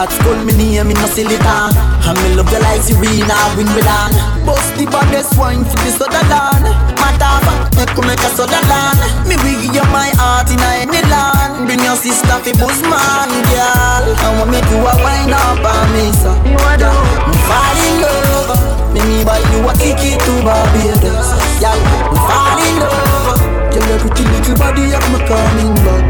at 0.00 0.10
school, 0.12 0.36
me 0.44 0.56
name 0.56 0.88
me 0.88 0.94
no 0.94 1.06
silly 1.06 1.36
town 1.44 1.76
And 2.08 2.16
me 2.24 2.34
love 2.34 2.48
you 2.48 2.60
like 2.64 2.80
Serena 2.80 3.36
Wimbledon 3.56 4.40
Bust 4.48 4.72
the 4.80 4.88
baddest 4.88 5.36
wine 5.36 5.64
for 5.68 5.76
the 5.84 5.92
Sutherland. 5.92 6.64
Matter 6.96 7.28
of 7.28 7.44
fact, 7.44 7.76
make 7.76 7.92
you 7.92 8.04
make 8.08 8.24
a 8.24 8.30
Sutherland. 8.32 8.96
Me 9.28 9.36
will 9.36 9.60
give 9.60 9.76
you 9.76 9.86
my 9.92 10.08
heart 10.16 10.48
in 10.48 10.60
any 10.64 11.04
land. 11.12 11.68
Bring 11.68 11.84
your 11.84 11.96
sister 11.96 12.40
fi 12.40 12.52
Bushman, 12.56 13.28
girl. 13.52 14.04
I 14.16 14.28
want 14.40 14.48
make 14.48 14.64
you 14.72 14.80
a 14.80 14.92
wine 15.04 15.28
up 15.28 15.60
on 15.60 15.86
me, 15.92 16.08
so 16.16 16.32
You 16.48 16.56
Me 16.56 17.36
fall 17.44 17.80
in 17.84 17.94
love. 18.00 18.96
Me 18.96 19.00
me 19.04 19.18
buy 19.28 19.44
you 19.52 19.60
a 19.68 19.72
ticket 19.76 20.16
to 20.24 20.32
Barbados. 20.40 21.36
Girl, 21.60 21.76
me 22.08 22.18
fall 22.24 22.58
in 22.64 22.74
love. 22.80 23.40
Your 23.76 23.98
pretty 24.00 24.24
little 24.24 24.56
body 24.56 24.88
me 24.88 25.20
coming 25.28 25.74
back. 25.84 26.04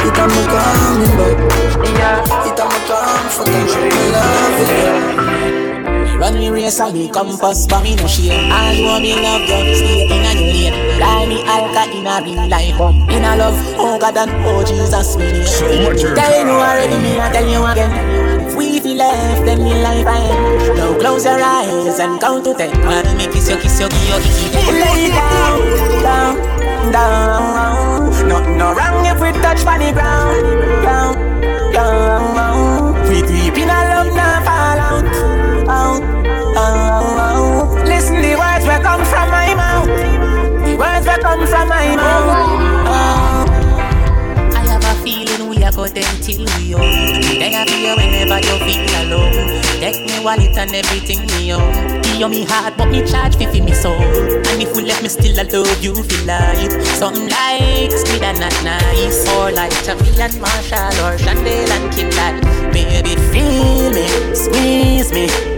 It 0.00 0.16
a 0.16 0.24
me 0.24 0.42
coming 0.48 1.07
it 6.68 6.78
Run 6.78 6.92
me 6.92 7.04
race 7.04 7.08
and 7.08 7.08
me 7.08 7.08
compass, 7.08 7.66
but 7.66 7.82
me 7.82 7.96
no 7.96 8.06
share. 8.06 8.52
All 8.52 8.72
you 8.72 8.84
want 8.84 9.02
me 9.02 9.14
love 9.14 9.42
you, 9.42 9.74
stay 9.74 10.04
in 10.04 10.24
a 10.24 10.34
new 10.34 10.52
lane. 10.52 10.96
Fly 10.98 11.26
me 11.26 11.42
alka 11.44 11.90
in 11.96 12.06
a 12.06 12.20
real 12.22 12.48
life, 12.48 12.78
bum. 12.78 13.08
In 13.10 13.24
a 13.24 13.36
love, 13.36 13.56
oh 13.78 13.98
God 13.98 14.16
and 14.16 14.30
oh 14.44 14.64
Jesus, 14.64 15.16
me 15.16 15.32
name. 15.32 15.46
Selector 15.46 16.14
Tell 16.14 16.46
you 16.46 16.52
already, 16.52 16.98
me 17.02 17.20
I 17.20 17.32
tell 17.32 17.48
you 17.48 17.64
again. 17.66 18.46
If 18.46 18.56
we 18.56 18.80
feel 18.80 18.96
left, 18.96 19.44
then 19.44 19.62
me 19.64 19.74
life 19.82 20.06
I 20.06 20.20
end. 20.20 20.76
Now 20.76 20.98
close 20.98 21.24
your 21.24 21.40
eyes 21.40 21.98
and 21.98 22.20
count 22.20 22.44
to 22.44 22.54
ten. 22.54 22.70
While 22.84 23.16
me 23.16 23.26
kiss 23.26 23.48
you, 23.48 23.56
kiss 23.56 23.80
you, 23.80 23.88
give 23.88 24.08
you, 24.08 24.18
kiss 24.20 24.38
you. 24.52 24.72
Lay 24.72 25.10
down, 25.10 26.02
down, 26.02 26.92
down. 26.92 28.28
Nothing 28.28 28.58
no 28.58 28.74
wrong 28.74 29.06
if 29.06 29.20
we 29.20 29.32
touch 29.40 29.64
on 29.64 29.80
the 29.80 29.92
ground, 29.92 30.82
down, 30.84 31.72
down. 31.72 32.37
Come 41.28 41.46
from 41.46 41.68
my 41.68 41.94
mouth. 41.96 43.48
I 44.56 44.60
have 44.68 44.84
a 44.84 44.94
feeling 45.04 45.48
we 45.48 45.62
are 45.62 45.72
going 45.72 45.92
till 45.92 46.44
we 46.56 46.74
own. 46.74 47.20
There 47.40 47.64
be 47.66 47.76
here 47.84 47.96
whenever 47.96 48.38
you 48.40 48.56
feel 48.64 48.88
alone. 49.02 49.60
Take 49.80 50.00
me 50.06 50.24
wallet 50.24 50.56
and 50.56 50.74
everything 50.74 51.26
me 51.26 51.52
own. 51.52 52.00
Give 52.02 52.30
me 52.30 52.44
heart, 52.44 52.74
but 52.78 52.88
me 52.88 53.04
charge 53.06 53.36
fi 53.36 53.46
fi 53.46 53.60
me 53.60 53.72
soul. 53.72 54.00
And 54.48 54.62
if 54.62 54.74
we 54.74 54.82
let 54.84 55.02
me 55.02 55.08
still 55.08 55.38
I 55.38 55.42
love 55.42 55.84
you 55.84 55.94
feel 55.94 56.26
life. 56.26 56.72
Something 56.96 57.28
like 57.28 57.92
sweet 57.92 58.22
and 58.22 58.40
not 58.40 58.56
nice, 58.64 59.28
or 59.36 59.52
like 59.52 59.74
Tammy 59.84 60.10
and 60.20 60.40
Marshall 60.40 60.96
or 61.04 61.16
Chandel 61.18 61.72
and 61.76 61.92
Kid. 61.92 62.08
Baby, 62.72 63.14
feel 63.32 63.90
me, 63.92 64.06
squeeze 64.34 65.12
me. 65.12 65.57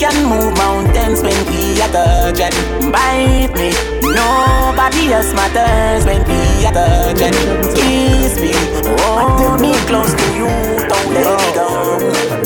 Can 0.00 0.16
move 0.24 0.56
mountains 0.56 1.20
when 1.20 1.36
we 1.44 1.78
are 1.82 1.92
touching. 1.92 2.90
Bite 2.90 3.52
me, 3.54 3.68
nobody 4.00 5.12
else 5.12 5.30
matters 5.34 6.06
when 6.06 6.24
we 6.26 6.64
are 6.64 6.72
touching. 6.72 7.36
Kiss 7.76 8.40
me, 8.40 8.52
hold 9.02 9.60
me 9.60 9.74
close 9.84 10.14
to 10.14 10.26
you, 10.32 10.48
don't 10.88 11.12
let 11.12 11.26
me 11.36 11.48
go. 11.52 11.66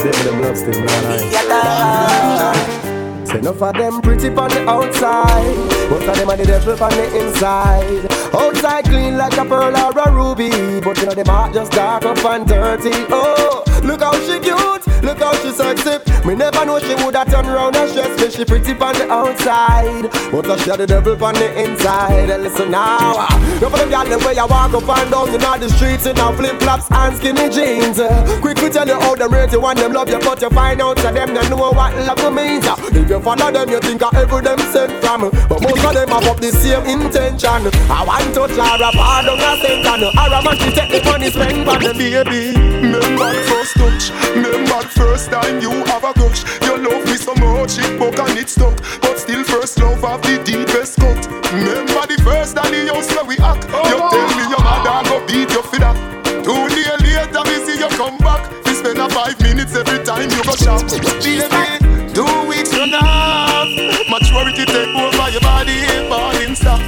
We 0.02 1.36
are 1.36 1.46
touching. 1.46 3.24
Say 3.24 3.38
enough 3.38 3.62
of 3.62 3.72
them 3.74 4.02
pretty 4.02 4.28
on 4.30 4.50
the 4.50 4.68
outside, 4.68 5.56
most 5.90 6.08
of 6.08 6.16
them 6.16 6.30
are 6.30 6.36
the 6.36 6.44
devil 6.44 6.82
on 6.82 6.90
the 6.90 7.04
inside. 7.20 8.12
Outside 8.34 8.84
clean 8.86 9.16
like 9.16 9.36
a 9.36 9.44
pearl 9.44 9.76
or 9.76 9.92
a 9.96 10.10
ruby, 10.10 10.80
but 10.80 10.98
you 10.98 11.06
know 11.06 11.14
them 11.14 11.26
heart 11.26 11.54
just 11.54 11.70
dark 11.70 12.04
up 12.04 12.24
and 12.24 12.48
dirty. 12.48 12.90
Oh, 13.10 13.62
look 13.84 14.02
how 14.02 14.12
she 14.26 14.38
cute, 14.40 14.86
look 15.02 15.18
how 15.20 15.34
she 15.42 15.50
sexy. 15.52 15.98
Me 16.26 16.34
never 16.34 16.64
know 16.64 16.78
she 16.78 16.94
woulda 16.94 17.24
turn 17.26 17.46
round 17.46 17.76
and 17.76 17.90
stress 17.90 18.20
me. 18.20 18.30
She 18.30 18.44
pretty 18.44 18.72
on 18.72 18.94
the 18.94 19.10
outside, 19.10 20.10
but 20.32 20.60
she 20.60 20.70
a 20.70 20.76
the 20.76 20.86
devil 20.86 21.22
on 21.24 21.34
the 21.34 21.48
inside. 21.62 22.28
Listen 22.40 22.70
now, 22.70 23.28
you 23.60 23.68
for 23.68 23.78
them 23.78 23.90
gyal 23.90 24.08
them 24.08 24.20
where 24.20 24.34
you 24.34 24.46
walk 24.46 24.72
up 24.72 24.88
and 24.98 25.10
down 25.10 25.34
in 25.34 25.44
all 25.44 25.58
the 25.58 25.68
streets 25.68 26.06
in 26.06 26.18
our 26.18 26.34
flip 26.36 26.58
flops 26.60 26.90
and 26.90 27.16
skinny 27.16 27.48
jeans. 27.50 28.00
Quick 28.40 28.58
we 28.60 28.70
tell 28.70 28.86
you 28.86 28.98
how 29.00 29.14
them 29.14 29.32
rate 29.32 29.52
you 29.52 29.64
and 29.64 29.78
them 29.78 29.92
love 29.92 30.08
you, 30.08 30.18
but 30.20 30.40
you 30.40 30.50
find 30.50 30.80
out 30.80 30.96
that 30.96 31.14
them 31.14 31.34
don't 31.34 31.50
know 31.50 31.70
what 31.70 31.94
love 32.06 32.32
means. 32.34 32.64
If 32.94 33.08
you 33.08 33.20
follow 33.20 33.52
them, 33.52 33.68
you 33.68 33.80
think 33.80 34.02
of 34.02 34.14
every 34.14 34.40
them 34.40 34.58
sent 34.72 34.92
from. 35.04 35.30
But 35.48 35.60
most 35.62 35.84
of 35.84 35.94
them 35.94 36.08
have 36.08 36.26
up 36.26 36.38
the 36.40 36.50
same 36.52 36.84
intention. 36.88 37.68
I 37.90 38.04
want 38.04 38.34
to 38.34 38.48
pardon 38.48 39.38
a 39.38 39.56
sentence. 39.60 40.16
Ara 40.16 40.42
man 40.42 40.56
she 40.56 40.70
take 40.72 40.90
the 40.90 41.10
money 41.10 41.30
spend 41.30 41.68
on 41.68 41.80
the 41.80 41.92
baby. 41.92 42.56
Remember 42.56 43.32
the 43.32 43.42
first 43.48 43.73
touch 43.74 44.10
Remember 44.34 44.82
the 44.82 44.92
first 44.94 45.30
time 45.30 45.60
you 45.60 45.70
have 45.90 46.04
a 46.04 46.12
crush 46.12 46.44
You 46.62 46.78
love 46.78 47.04
me 47.06 47.16
so 47.16 47.34
much 47.36 47.78
it 47.78 47.98
broke 47.98 48.18
and 48.18 48.38
it 48.38 48.48
stuck 48.48 48.76
But 49.00 49.18
still 49.18 49.44
first 49.44 49.78
love 49.80 50.02
have 50.02 50.22
the 50.22 50.36
deepest 50.44 51.00
cut. 51.00 51.24
Remember 51.52 52.04
the 52.06 52.20
first 52.22 52.56
time 52.56 52.70
the 52.72 52.92
house 52.92 53.08
where 53.14 53.24
we 53.24 53.36
act. 53.38 53.66
Oh, 53.72 53.80
you 53.88 53.98
tell 54.12 54.28
me 54.36 54.44
your 54.52 54.62
mother 54.62 55.00
go 55.08 55.16
beat 55.26 55.50
you 55.50 55.62
for 55.62 55.78
that. 55.80 55.96
Two 56.44 56.60
days 56.68 57.00
later 57.00 57.42
me 57.48 57.56
see 57.64 57.78
you 57.80 57.88
come 57.96 58.18
back. 58.18 58.44
We 58.66 58.74
spend 58.74 58.98
a 58.98 59.08
five 59.08 59.40
minutes 59.40 59.74
every 59.74 60.04
time 60.04 60.28
you 60.28 60.42
go 60.44 60.54
shop. 60.56 60.84
Baby, 61.24 62.12
two 62.12 62.28
weeks 62.46 62.72
enough 62.76 63.68
Maturity 64.10 64.64
take 64.66 64.94
over 64.94 65.28
your 65.30 65.40
body 65.40 65.80
falling 66.08 66.54
stop 66.54 66.80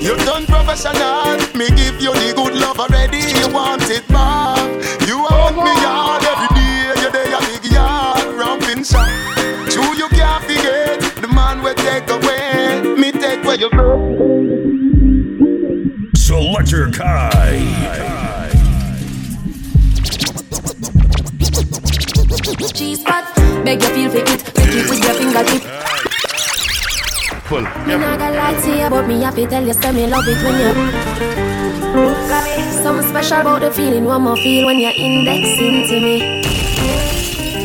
You 0.00 0.16
done 0.24 0.46
professional. 0.46 1.36
Me 1.58 1.68
give 1.74 2.00
you 2.00 2.12
the 2.14 2.32
good 2.36 2.54
love 2.54 2.78
already 2.78 3.18
You 3.40 3.52
want 3.52 3.82
it 3.90 4.06
back 4.08 4.59
Me 13.60 13.68
take 13.68 13.72
you 13.72 13.78
go 13.78 13.92
Selectakai. 16.16 17.60
Cheese 22.72 23.02
pot, 23.04 23.24
beg 23.64 23.82
you 23.82 23.88
feel 23.90 24.10
for 24.10 24.18
it. 24.18 24.44
Pick 24.54 24.72
it 24.72 24.88
with 24.88 25.04
your 25.04 25.14
fingertip. 25.14 25.62
Full. 27.44 27.60
Me 27.60 27.68
not 27.98 28.18
gonna 28.18 28.36
lie 28.36 28.56
to 28.62 28.70
you, 28.70 28.88
but 28.88 29.06
me 29.06 29.20
happy 29.20 29.46
tell 29.46 29.66
you, 29.66 29.74
say 29.74 29.92
me 29.92 30.06
love 30.06 30.24
it 30.26 30.42
when 30.42 30.56
you. 30.60 30.72
Something 32.82 33.08
special 33.10 33.40
about 33.40 33.60
the 33.60 33.70
feeling 33.70 34.04
one 34.06 34.22
more 34.22 34.36
feel 34.36 34.64
when 34.64 34.78
you're 34.78 34.96
indexing 34.96 35.86
to 35.88 36.00
me. 36.00 36.42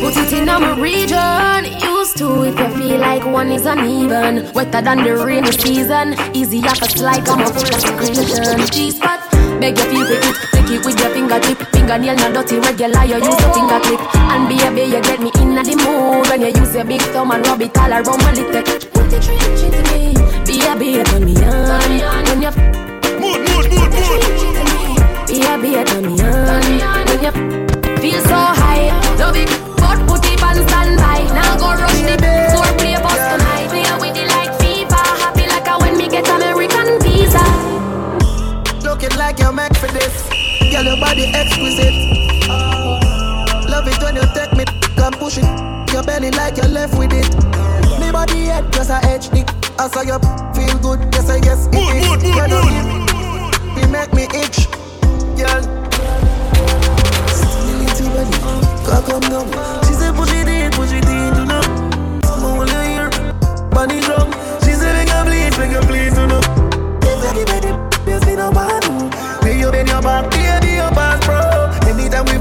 Put 0.02 0.16
it 0.18 0.32
in 0.34 0.48
our 0.48 0.78
region. 0.78 1.85
To 2.16 2.44
if 2.44 2.58
you 2.58 2.68
feel 2.78 2.98
like 2.98 3.26
one 3.26 3.52
is 3.52 3.66
uneven. 3.66 4.50
Wetter 4.54 4.80
than 4.80 5.04
the 5.04 5.16
rainy 5.22 5.52
season. 5.52 6.16
Easy 6.34 6.60
off 6.64 6.80
a 6.80 6.88
slide, 6.88 7.26
come 7.26 7.42
up 7.42 7.52
full 7.52 7.68
of 7.68 7.80
secretion. 7.80 8.66
G-spot. 8.72 9.20
Beg 9.60 9.76
you 9.78 9.84
feel 9.84 10.06
for 10.06 10.16
it, 10.16 10.36
take 10.52 10.70
it 10.70 10.84
with 10.84 11.00
your 11.00 11.08
fingertip 11.10 11.58
Fingernail 11.72 12.16
not 12.16 12.34
dirty, 12.34 12.58
regular, 12.58 13.04
you 13.04 13.16
use 13.16 13.40
your 13.40 13.54
finger 13.54 13.80
clip 13.80 14.00
And 14.16 14.48
be 14.48 14.60
a 14.60 14.68
baby, 14.68 14.96
you 14.96 15.00
get 15.00 15.18
me 15.18 15.30
in 15.40 15.54
the 15.54 15.62
mood 15.80 16.28
When 16.28 16.40
you 16.42 16.52
use 16.60 16.74
your 16.74 16.84
big 16.84 17.00
thumb 17.00 17.30
and 17.30 17.46
rub 17.46 17.62
it 17.62 17.76
all 17.78 17.90
around 17.90 18.20
my 18.20 18.32
little 18.32 18.62
Put 18.92 19.12
it 19.12 19.22
treat 19.22 19.40
to 19.40 19.80
me 19.88 20.12
Baby, 20.44 21.02
turn 21.04 21.24
me 21.24 21.34
on 21.40 22.24
When 22.28 22.42
you 22.42 22.52
Mood, 23.16 23.40
mood, 23.48 23.64
mood, 23.72 23.92
mood. 23.96 24.20
Baby, 25.24 25.84
turn 25.88 26.04
me 26.04 26.20
on 26.20 27.06
When 27.08 27.20
you 27.24 27.32
feel 27.96 28.20
so 28.28 28.36
high 28.60 28.92
Love 29.16 29.36
it, 29.36 29.48
but 29.78 29.98
put 30.06 30.26
it 30.26 30.35
on 30.56 30.68
standby 30.68 31.18
Now 31.34 31.56
go 31.58 31.68
rush 31.76 32.00
the 32.00 32.16
foreplay 32.52 32.96
bus 33.02 33.20
tonight 33.32 33.68
Play 33.68 33.86
with 34.00 34.16
it 34.16 34.28
like 34.28 34.52
FIFA 34.60 35.00
Happy 35.22 35.46
like 35.46 35.66
I 35.68 35.76
when 35.78 35.96
me 35.98 36.08
get 36.08 36.28
American 36.28 37.00
visa 37.02 37.44
Looking 38.82 39.16
like 39.18 39.38
you're 39.40 39.52
meant 39.52 39.76
for 39.76 39.88
this. 39.88 40.28
Girl, 40.72 40.84
your 40.84 40.96
body 40.96 41.26
exquisite. 41.34 41.92
Love 43.68 43.86
it 43.88 44.00
when 44.02 44.14
you 44.16 44.22
take 44.32 44.52
me, 44.56 44.64
come 44.96 45.12
push 45.14 45.38
it. 45.38 45.44
Your 45.92 46.02
belly 46.04 46.30
like 46.30 46.56
you're 46.56 46.68
left 46.68 46.96
with 46.96 47.12
it. 47.12 47.28
Me 48.00 48.10
body 48.12 48.44
head 48.46 48.72
just 48.72 48.90
a 48.90 48.94
HD. 49.02 49.44
I 49.78 49.88
saw 49.88 50.02
you 50.02 50.18
feel 50.54 50.78
good, 50.78 51.12
yes 51.14 51.28
I 51.28 51.40
guess 51.40 51.66
it 51.66 51.74
Mood, 51.74 51.96
is. 51.96 52.06
mood, 52.08 52.22
mood, 52.22 52.36
You 52.36 52.48
know 52.48 52.62
mood. 52.62 53.10
it, 53.76 53.82
you 53.82 53.88
make 53.88 54.12
me 54.14 54.24
itch, 54.32 54.66
girl. 55.36 55.60
Little 57.82 58.08
body, 58.14 58.38
cock 58.86 59.08
up 59.10 59.22
down. 59.22 59.85
Push 60.26 60.34
it 60.34 60.48
in, 60.48 60.70
push 60.72 60.92
it 60.92 61.04
in, 61.06 61.34
you 61.38 61.44
know. 61.46 61.62
Drum. 64.00 64.32
She 64.64 64.72
said 64.72 64.94
make 64.94 65.10
a 65.10 65.22
please, 65.24 65.56
make 65.58 65.72
a 65.76 65.80
please, 65.86 66.16
you 66.18 66.26
know. 66.26 66.40
Baby, 67.00 67.44
baby, 67.46 67.70
baby, 68.04 68.36
no 68.36 68.50
man. 68.50 68.82
Lay 69.42 69.60
you 69.60 69.70
bend 69.70 69.88
your 69.88 70.02
back, 70.02 70.30
baby, 70.32 70.74
your 70.74 70.90
back, 70.90 71.22
bro. 71.24 71.70
Anytime 71.88 72.24
we, 72.26 72.34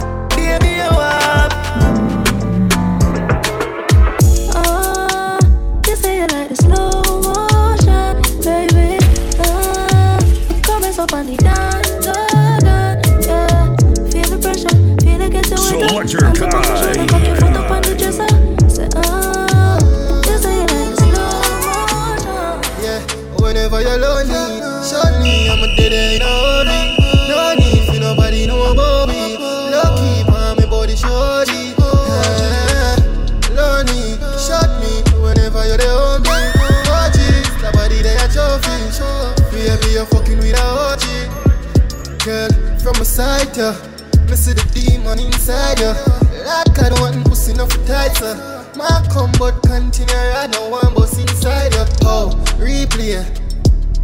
Girl, 42.25 42.49
from 42.81 42.95
a 42.95 43.05
side, 43.05 43.55
yeah. 43.55 43.77
Me 44.25 44.33
see 44.33 44.53
the 44.53 44.65
demon 44.73 45.19
inside 45.19 45.77
ya. 45.77 45.93
Like 46.41 46.73
I 46.81 46.89
don't 46.89 46.99
want 46.99 47.23
pussy 47.29 47.53
enough 47.53 47.69
tight, 47.85 48.17
sir. 48.17 48.33
My 48.75 48.89
combat 49.13 49.53
continue, 49.61 50.09
I 50.33 50.47
don't 50.49 50.71
want 50.71 50.95
boss 50.95 51.19
inside 51.21 51.75
ya. 51.77 51.85
Oh, 52.01 52.33
replay. 52.57 53.21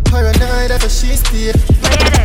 Paranoid 0.06 0.70
after 0.70 0.88
she 0.88 1.18
stay. 1.18 1.50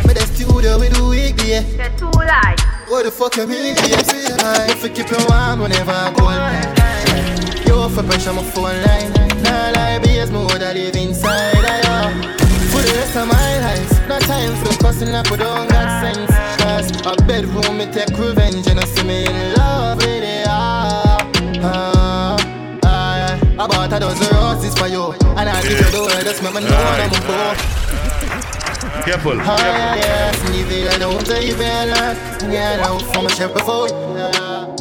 Me 0.05 0.13
the 0.13 0.21
studio 0.37 0.77
with 0.77 0.93
the 0.93 1.01
weekday. 1.01 1.65
too 1.97 2.13
light. 2.13 2.61
What 2.85 3.05
the 3.05 3.11
fuck 3.11 3.35
you 3.37 3.47
mean, 3.47 3.73
baby? 3.81 3.97
I 3.97 4.69
if 4.69 4.83
you 4.83 4.93
keep 4.93 5.09
you 5.09 5.17
warm 5.25 5.65
whenever 5.65 5.97
I 5.97 6.13
cold. 6.13 7.65
You 7.65 7.89
for 7.89 8.03
pressure 8.05 8.33
my 8.33 8.43
phone 8.53 8.69
line. 8.85 9.09
Nah 9.41 9.73
lie, 9.73 9.97
BS 10.05 10.29
me 10.29 10.45
woulda 10.45 10.77
live 10.77 10.95
inside 10.95 11.57
of 11.57 12.13
you. 12.13 12.29
Uh. 12.29 12.37
For 12.69 12.85
the 12.85 12.93
rest 13.01 13.17
of 13.17 13.25
my 13.25 13.59
life, 13.65 13.96
no 14.07 14.19
time 14.19 14.55
for 14.63 14.73
cussing 14.83 15.11
like 15.11 15.29
we 15.29 15.37
don't 15.37 15.69
got 15.69 15.87
sense. 16.03 16.31
Cause 16.61 16.89
a 17.05 17.15
bedroom 17.25 17.77
me 17.77 17.85
take 17.91 18.17
revenge 18.17 18.67
and 18.67 18.79
I 18.79 18.85
see 18.85 19.03
me 19.03 19.25
in 19.25 19.53
love 19.55 19.97
with 19.97 20.23
it. 20.23 20.45
Ah, 20.47 21.17
ah, 21.61 22.37
ah. 22.83 23.39
I 23.59 23.67
bought 23.67 23.93
a 23.93 23.99
dozen 23.99 24.35
roses 24.37 24.73
for 24.77 24.87
you, 24.87 25.13
and 25.37 25.49
I 25.49 25.61
give 25.61 25.71
you 25.71 25.91
the 25.91 26.01
word. 26.01 26.23
Just 26.23 26.43
make 26.43 26.53
me 26.53 26.61
know 26.61 26.77
I'm 26.77 27.11
a. 27.11 27.55
Careful. 29.05 29.37
Ah, 29.39 29.57
yeah, 29.57 29.95
yeah, 29.95 30.51
ni 30.51 30.63
vill 30.63 30.99
nog 30.99 31.23
dig 31.23 31.53
väl 31.53 31.89
Ja, 32.53 32.77
då 32.77 32.99
får 32.99 33.21
man 33.21 33.31
köpa 33.31 33.59
folk 33.59 33.91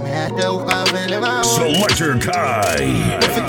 Med 0.02 0.32
då 0.42 0.58
har 0.58 0.92
väl 0.92 1.20
man 1.20 1.44
So 1.44 1.60
much 1.60 2.00
your 2.00 2.12
kind. 2.20 3.12
Jag 3.12 3.30
fick 3.34 3.46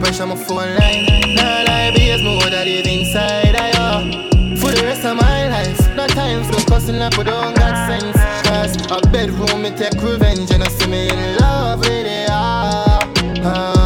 pressure 0.00 0.26
my 0.26 0.34
phone 0.36 0.74
line 0.76 1.34
Nah, 1.34 1.62
lie, 1.68 1.92
be 1.94 2.10
as 2.10 2.22
more 2.22 2.40
that 2.50 2.66
live 2.66 2.86
inside 2.86 3.54
of 3.54 4.04
you 4.06 4.56
For 4.56 4.70
the 4.72 4.82
rest 4.82 5.04
of 5.04 5.16
my 5.16 5.48
life 5.48 5.94
No 5.94 6.06
time 6.08 6.42
for 6.44 6.60
cussing 6.66 6.98
like 6.98 7.16
we 7.16 7.24
don't 7.24 7.54
got 7.54 7.74
sense. 7.88 8.16
Cause 8.46 8.74
a 8.90 9.00
bedroom 9.10 9.62
me 9.62 9.70
take 9.70 10.00
revenge 10.02 10.50
And 10.50 10.62
I 10.62 10.68
see 10.68 10.86
me 10.86 11.08
in 11.10 11.36
love 11.38 11.80
with 11.80 12.06
it 12.06 12.28
ah, 12.30 13.12
ah. 13.44 13.79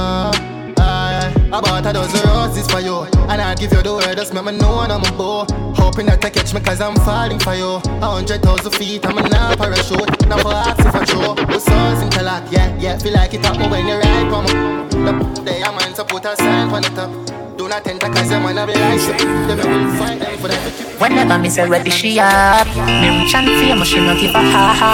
I 1.54 1.60
bought 1.60 1.86
a 1.86 1.92
dozen 1.92 2.28
roses 2.30 2.66
for 2.66 2.80
you. 2.80 3.04
And 3.30 3.40
I'll 3.40 3.54
give 3.54 3.72
you 3.72 3.80
the 3.80 3.92
word, 3.94 4.16
just 4.16 4.34
make 4.34 4.44
me 4.44 4.58
know 4.58 4.80
I'm 4.80 5.04
a 5.04 5.12
bow 5.16 5.46
Hoping 5.76 6.06
that 6.06 6.24
I 6.24 6.30
catch 6.30 6.52
me 6.52 6.60
cause 6.60 6.80
I'm 6.80 6.96
falling 7.06 7.38
for 7.38 7.54
you. 7.54 7.78
A 8.02 8.06
hundred 8.06 8.42
thousand 8.42 8.72
feet, 8.72 9.06
I'm 9.06 9.18
a 9.18 9.28
now 9.28 9.54
parachute 9.54 10.26
Now 10.26 10.38
for 10.38 10.50
if 10.50 10.94
I 10.94 11.04
show. 11.04 11.34
The 11.34 11.60
souls 11.60 12.02
in 12.02 12.10
Calac, 12.10 12.50
yeah, 12.50 12.76
yeah. 12.78 12.98
Feel 12.98 13.12
like 13.12 13.34
it 13.34 13.46
up 13.46 13.56
when 13.70 13.86
you 13.86 13.94
ride 13.94 14.28
from 14.28 14.44
me 14.50 15.44
They 15.44 15.62
are 15.62 15.72
mine, 15.72 15.94
so 15.94 16.04
put 16.04 16.24
a 16.24 16.34
sign 16.36 16.70
on 16.70 16.82
the 16.82 16.88
top 16.90 17.33
Do 17.64 17.70
not 17.70 17.86
enter 17.88 18.12
cause 18.12 18.28
your 18.28 18.44
man 18.44 18.60
have 18.60 18.68
be 18.68 18.76
like 18.76 19.00
shit 19.00 19.24
will 19.24 19.88
fight 19.96 20.20
them 20.20 20.36
for 20.36 20.52
that 20.52 21.00
Whenever 21.00 21.40
me 21.40 21.48
say 21.48 21.64
ready, 21.64 21.88
she 21.88 22.20
up. 22.20 22.68
Me 22.76 23.08
rich 23.08 23.32
and 23.32 23.48
famous, 23.56 23.88
she 23.88 24.04
no 24.04 24.12
give 24.20 24.36
a 24.36 24.42
ha 24.52 24.76
ha. 24.76 24.92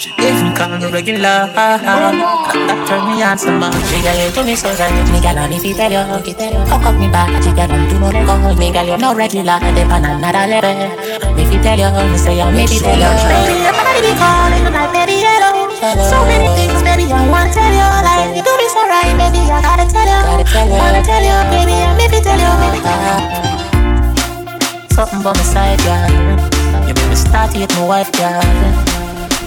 She 0.00 0.08
even 0.16 0.56
call 0.56 0.80
me 0.80 0.88
regular. 0.88 1.52
That 1.52 2.80
turn 2.88 3.04
me 3.04 3.20
on 3.20 3.36
so 3.36 3.52
much. 3.52 3.76
She 3.92 4.00
got 4.00 4.16
it 4.16 4.32
to 4.32 4.40
me 4.48 4.56
so 4.56 4.72
right. 4.80 4.96
Me 5.12 5.20
gal 5.20 5.36
on 5.44 5.52
if 5.52 5.60
he 5.60 5.76
tell 5.76 5.92
you, 5.92 6.00
he 6.24 6.32
tell 6.32 6.48
you. 6.48 6.64
Fuck 6.72 6.88
up 6.88 6.96
me 6.96 7.12
back, 7.12 7.28
she 7.44 7.52
got 7.52 7.68
on 7.68 7.84
do 7.92 8.00
no 8.00 8.08
go. 8.24 8.56
Me 8.56 8.72
gal 8.72 8.88
you 8.88 8.96
no 8.96 9.12
regular, 9.12 9.60
they 9.60 9.84
pan 9.84 10.08
another 10.08 10.48
level. 10.48 11.36
Me 11.36 11.44
fi 11.52 11.60
tell 11.60 11.76
you, 11.76 11.92
me 12.08 12.16
say 12.16 12.40
I'm 12.40 12.56
me 12.56 12.64
fi 12.64 12.80
tell 12.80 12.96
you. 12.96 13.12
Baby, 13.28 13.60
your 13.60 13.76
body 13.76 14.00
be 14.00 14.12
calling 14.16 14.64
like 14.72 14.88
baby 14.96 15.20
hello. 15.20 16.00
So 16.08 16.24
many 16.24 16.48
things, 16.56 16.80
baby, 16.80 17.12
I 17.12 17.28
wanna 17.28 17.52
tell 17.52 17.68
you. 17.68 18.09
Like 18.20 18.36
you 18.36 18.44
do 18.44 18.52
me 18.52 18.68
so 18.68 18.84
right, 18.84 19.16
baby, 19.16 19.40
I 19.48 19.64
gotta 19.64 19.88
tell 19.88 20.04
you. 20.04 20.20
Gotta 20.28 20.44
tell 20.44 20.68
you, 20.68 20.76
wanna 20.76 21.00
tell 21.00 21.24
you, 21.24 21.40
baby, 21.48 21.72
I'm 21.72 21.96
fi 21.96 22.20
tell 22.20 22.36
you, 22.36 22.52
baby. 22.60 22.84
Uh-huh. 22.84 23.16
Something 24.92 25.22
by 25.24 25.32
my 25.32 25.40
side, 25.40 25.80
girl. 25.88 26.12
You 26.84 26.92
make 26.92 27.08
me 27.08 27.16
start 27.16 27.50
to 27.52 27.64
hit 27.64 27.72
my 27.80 27.86
wife, 27.88 28.12
girl. 28.12 28.44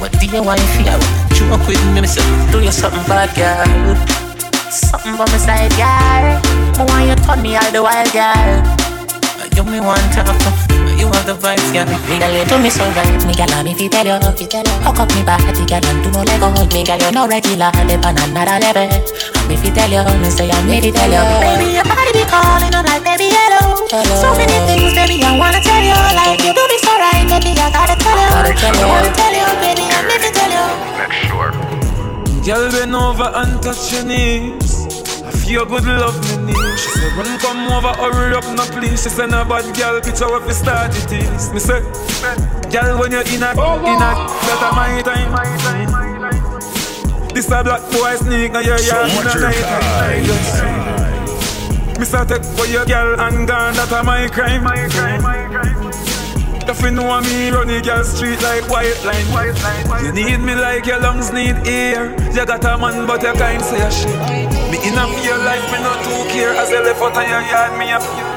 What 0.02 0.10
do 0.18 0.26
you 0.26 0.42
want 0.42 0.58
to 0.58 0.66
feel? 0.74 0.98
You 1.38 1.54
walk 1.54 1.62
with 1.70 1.86
me, 1.94 2.02
me 2.02 2.08
say, 2.08 2.26
do 2.50 2.66
you 2.66 2.72
something 2.72 3.06
bad, 3.06 3.30
girl? 3.38 3.94
Something 4.74 5.22
by 5.22 5.30
my 5.30 5.38
side, 5.38 5.70
girl. 5.78 6.42
I 6.74 6.82
want 6.90 7.06
you 7.06 7.14
to 7.14 7.34
me 7.46 7.54
all 7.54 7.70
the 7.70 7.86
while, 7.86 8.10
girl. 8.10 8.58
You 9.54 9.64
me 9.70 9.86
want 9.86 10.02
to 10.18 10.83
you 10.98 11.08
have 11.12 11.26
the 11.26 11.36
vibes, 11.36 11.70
girl. 11.74 11.88
Me 12.10 12.16
girl, 12.20 12.34
you 12.34 12.46
do 12.46 12.58
me 12.62 12.70
so 12.70 12.86
right. 12.94 13.26
Me 13.26 13.34
girl, 13.34 13.52
I'm 13.54 13.68
if 13.68 13.80
you 13.82 13.90
tell 13.90 14.06
you, 14.06 14.18
if 14.22 14.40
you 14.42 14.48
tell 14.48 14.64
you. 14.64 14.76
Hook 14.86 15.00
up 15.00 15.10
me 15.16 15.22
body, 15.24 15.64
girl, 15.66 15.84
and 15.84 16.00
do 16.04 16.10
no 16.12 16.22
lego. 16.24 16.48
Me 16.74 16.84
girl, 16.84 17.00
you 17.00 17.12
no 17.12 17.28
regular, 17.28 17.72
they 17.88 17.98
pan 17.98 18.18
another 18.20 18.58
level. 18.60 18.88
I'm 18.90 19.52
if 19.52 19.64
you 19.66 19.72
tell 19.74 19.90
you, 19.92 20.04
me 20.22 20.30
say 20.30 20.50
I'm 20.50 20.68
ready 20.68 20.92
to 20.92 20.98
tell 20.98 21.12
you. 21.12 21.24
Baby, 21.44 21.68
your 21.78 21.86
body 21.86 22.12
be 22.14 22.24
calling, 22.30 22.74
I'm 22.74 22.86
like, 22.86 23.04
baby, 23.04 23.30
hello. 23.30 23.86
So 23.90 24.30
many 24.38 24.58
things, 24.70 24.94
baby, 24.98 25.22
I 25.24 25.38
wanna 25.38 25.62
tell 25.62 25.84
you. 25.84 25.98
Like 26.18 26.42
you 26.42 26.54
do 26.54 26.64
me 26.66 26.78
so 26.82 26.92
right, 26.98 27.26
baby, 27.30 27.54
I 27.58 27.70
gotta 27.70 27.96
tell 28.00 28.18
you. 28.18 28.30
I 28.34 28.86
wanna 28.90 29.12
tell 29.14 29.34
you, 29.34 29.48
baby, 29.62 29.86
I'm 29.90 30.10
if 30.10 30.24
you 30.26 30.34
tell 30.34 30.52
you. 30.52 30.66
Girl, 32.44 32.66
bend 32.72 32.96
over 32.96 33.32
and 33.36 33.62
touch 33.64 33.94
your 33.94 34.04
knees. 34.04 34.73
I 35.44 35.46
feel 35.46 35.66
good 35.66 35.84
love 35.84 36.16
me 36.40 36.54
need. 36.54 36.80
She 36.80 36.88
said, 36.88 37.12
run 37.18 37.38
come 37.40 37.68
over, 37.68 37.92
hurry 38.00 38.34
up, 38.34 38.46
no 38.56 38.64
please. 38.72 39.04
She 39.04 39.10
said, 39.10 39.30
no 39.30 39.44
bad 39.44 39.76
girl, 39.76 40.00
picture 40.00 40.26
what 40.30 40.48
we 40.48 40.54
start 40.54 40.96
it 40.96 41.12
is. 41.12 41.52
Me 41.52 41.60
say, 41.60 41.82
girl, 42.72 42.98
when 42.98 43.12
you're 43.12 43.28
in 43.28 43.44
a, 43.44 43.52
oh, 43.58 43.76
in 43.84 44.00
a, 44.00 44.10
that 44.24 44.64
a 44.64 44.72
my 44.72 45.02
time, 45.04 45.32
my 45.34 45.44
time, 45.60 45.92
my 45.92 46.30
time. 46.32 47.28
This 47.36 47.52
a 47.52 47.62
black 47.62 47.82
boy 47.92 48.16
sneak, 48.16 48.54
now 48.54 48.60
you're 48.62 48.80
young, 48.80 49.10
in 49.10 49.16
much 49.16 49.36
a 49.36 49.40
your 49.40 49.50
night 49.50 49.68
time. 49.68 50.24
Just, 50.24 52.00
me 52.00 52.06
say, 52.06 52.24
take 52.26 52.46
for 52.56 52.66
your 52.66 52.86
girl 52.86 53.20
and 53.20 53.46
gone, 53.46 53.74
that 53.74 53.92
a 53.92 54.02
my 54.02 54.30
crime, 54.30 54.64
my 54.64 54.88
crime, 54.88 55.22
my 55.22 55.44
crime. 55.52 56.03
The 56.66 56.74
fi 56.74 56.90
know 56.90 57.20
me 57.20 57.50
run 57.52 57.68
the 57.68 57.82
girl 57.82 58.04
street 58.04 58.42
like 58.42 58.64
white 58.70 58.96
line. 59.04 59.28
White 59.36 59.60
line. 59.62 59.88
White 59.90 60.04
you 60.06 60.14
need 60.14 60.40
me 60.40 60.56
like 60.56 60.86
your 60.86 61.00
lungs 61.00 61.32
need 61.34 61.60
air. 61.68 62.16
You 62.32 62.46
got 62.46 62.64
a 62.64 62.78
man 62.78 63.06
but 63.06 63.22
you 63.22 63.34
can't 63.34 63.62
say 63.62 63.84
a 63.84 63.92
shit. 63.92 64.16
Me 64.72 64.80
in 64.88 64.96
a 64.96 65.04
fear 65.20 65.38
life, 65.44 65.68
me 65.72 65.80
not 65.84 66.00
too 66.08 66.24
care. 66.32 66.56
As 66.56 66.72
I 66.72 66.80
left 66.82 67.02
out 67.02 67.18
of 67.18 67.28
your 67.28 67.42
yard, 67.52 67.78
me 67.78 67.92
a 67.92 68.00
fear. 68.00 68.30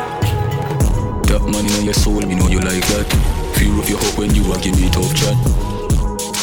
That 1.31 1.43
money 1.47 1.71
on 1.79 1.85
your 1.85 1.95
soul, 1.95 2.21
me 2.21 2.35
know 2.35 2.49
you 2.49 2.59
like 2.59 2.83
that. 2.99 3.07
Fear 3.55 3.79
of 3.79 3.89
your 3.89 3.99
hope 3.99 4.19
when 4.19 4.35
you 4.35 4.43
are 4.53 4.59
give 4.59 4.75
me 4.81 4.91
tough 4.91 5.15
chat. 5.15 5.37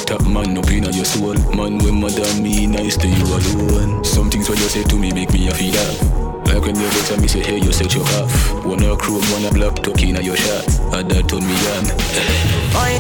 That 0.08 0.24
man 0.24 0.58
up 0.58 0.72
in 0.72 0.86
your 0.86 1.06
soul, 1.06 1.36
man 1.56 1.80
when 1.80 2.00
mother 2.00 2.24
me 2.42 2.66
nice 2.66 2.96
to 2.98 3.08
you 3.08 3.26
alone. 3.26 4.04
Some 4.06 4.30
things 4.32 4.48
what 4.48 4.58
you 4.58 4.70
say 4.70 4.84
to 4.84 4.96
me 4.96 5.12
make 5.12 5.34
me 5.34 5.48
a 5.50 5.52
feel 5.54 5.74
that. 5.74 6.33
Like 6.54 6.66
when 6.66 6.76
get 6.76 7.06
to 7.08 7.18
me 7.20 7.28
say 7.28 7.40
hey 7.42 7.58
you 7.58 7.72
set 7.74 7.96
your 7.96 8.06
half. 8.06 8.64
Wanna 8.64 8.96
chrome, 8.96 9.24
wanna 9.32 9.50
block, 9.52 9.78
tuck 9.78 10.04
in 10.04 10.24
your 10.24 10.36
shot. 10.38 10.68
And 10.94 11.10
that 11.10 11.28
turn 11.28 11.42
me 11.42 11.56
on. 11.74 11.86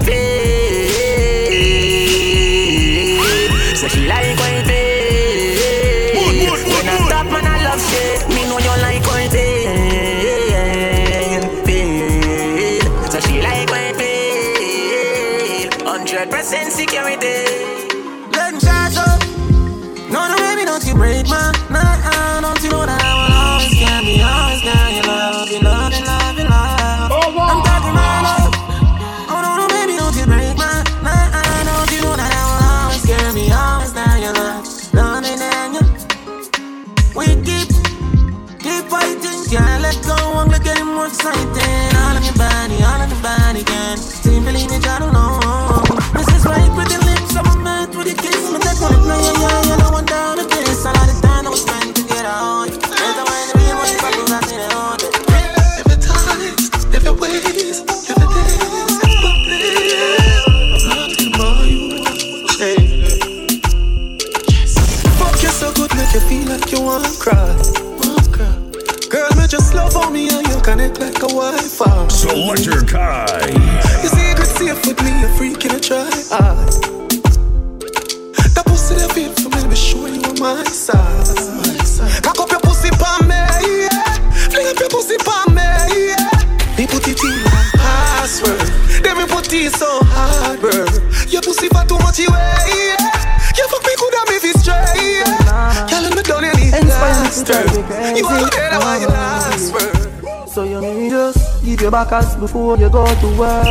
Babe, 0.05 0.55
say 3.75 3.87
she 3.89 4.07
like 4.07 4.35
babe. 4.37 4.92
You 66.73 66.81
want 66.81 67.05
to 67.05 67.11
cry. 67.21 67.53
Girl, 69.07 69.29
me 69.37 69.45
just 69.47 69.75
love 69.75 69.95
on 69.95 70.11
me 70.11 70.27
and 70.29 70.47
you 70.47 70.59
connect 70.61 70.99
like 70.99 71.17
a 71.17 71.27
Wi-Fi. 71.27 72.07
Selectakai. 72.07 73.53
You 74.01 74.09
secret 74.09 74.47
safe 74.47 74.83
with 74.87 74.99
me, 75.03 75.23
a 75.23 75.29
freak 75.37 75.63
in 75.65 75.75
a 75.75 75.79
try. 75.79 76.09
That 78.55 78.65
pussy 78.65 78.95
that 78.95 79.11
feel 79.13 79.31
for 79.33 79.49
me, 79.49 79.69
be 79.69 79.75
sure 79.75 80.07
you 80.07 80.23
on 80.23 80.39
my 80.39 80.63
side. 80.63 82.23
Cock 82.23 82.39
up 82.39 82.49
your 82.49 82.61
pussy 82.61 82.89
pa 82.89 83.19
me, 83.21 83.37
yeah. 83.85 84.49
Fling 84.49 84.65
up 84.65 84.79
your 84.79 84.89
pussy 84.89 85.17
pa 85.19 85.45
me, 85.53 85.61
yeah. 86.09 86.75
Me 86.75 86.87
put 86.87 87.07
it 87.07 87.21
in 87.23 87.43
like 87.43 87.71
password. 87.77 88.57
Then 89.03 89.17
me 89.19 89.27
put 89.27 89.53
it 89.53 89.71
so 89.73 89.99
hard, 90.09 90.59
bro. 90.59 90.87
Your 91.29 91.43
pussy 91.43 91.67
for 91.69 91.85
too 91.85 91.99
much 91.99 92.17
yeah. 92.17 92.72
Faster. 97.33 97.63
You 98.17 98.25
are 98.25 98.49
the 98.49 98.79
one 98.79 99.01
you 99.01 99.07
last 99.07 99.73
word. 99.73 100.49
So 100.49 100.63
you 100.63 100.81
need 100.81 101.09
just 101.09 101.65
give 101.65 101.81
your 101.81 101.91
back 101.91 102.11
as 102.11 102.35
before 102.35 102.77
you 102.77 102.89
go 102.89 103.05
to 103.05 103.27
work. 103.37 103.65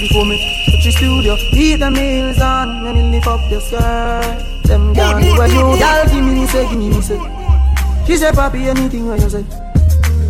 Before 0.00 0.24
me 0.24 0.36
touch 0.66 0.84
the 0.84 0.92
studio, 0.92 1.36
eat 1.52 1.76
the 1.76 1.90
meals 1.90 2.38
and 2.40 2.86
then 2.86 2.96
you 2.96 3.02
lift 3.12 3.26
up 3.26 3.40
your 3.50 3.60
skirt. 3.60 4.64
Them 4.64 4.94
girl, 4.94 5.14
where 5.38 5.48
you, 5.48 5.78
girl, 5.78 6.04
give 6.06 6.24
me 6.24 6.40
me 6.40 6.46
say, 6.46 6.68
give 6.68 6.78
me 6.78 6.88
me 6.88 7.00
say. 7.00 7.18
She 8.06 8.16
say, 8.16 8.30
papi, 8.30 8.66
anything 8.66 9.06
when 9.08 9.20
you 9.20 9.28
say. 9.28 9.44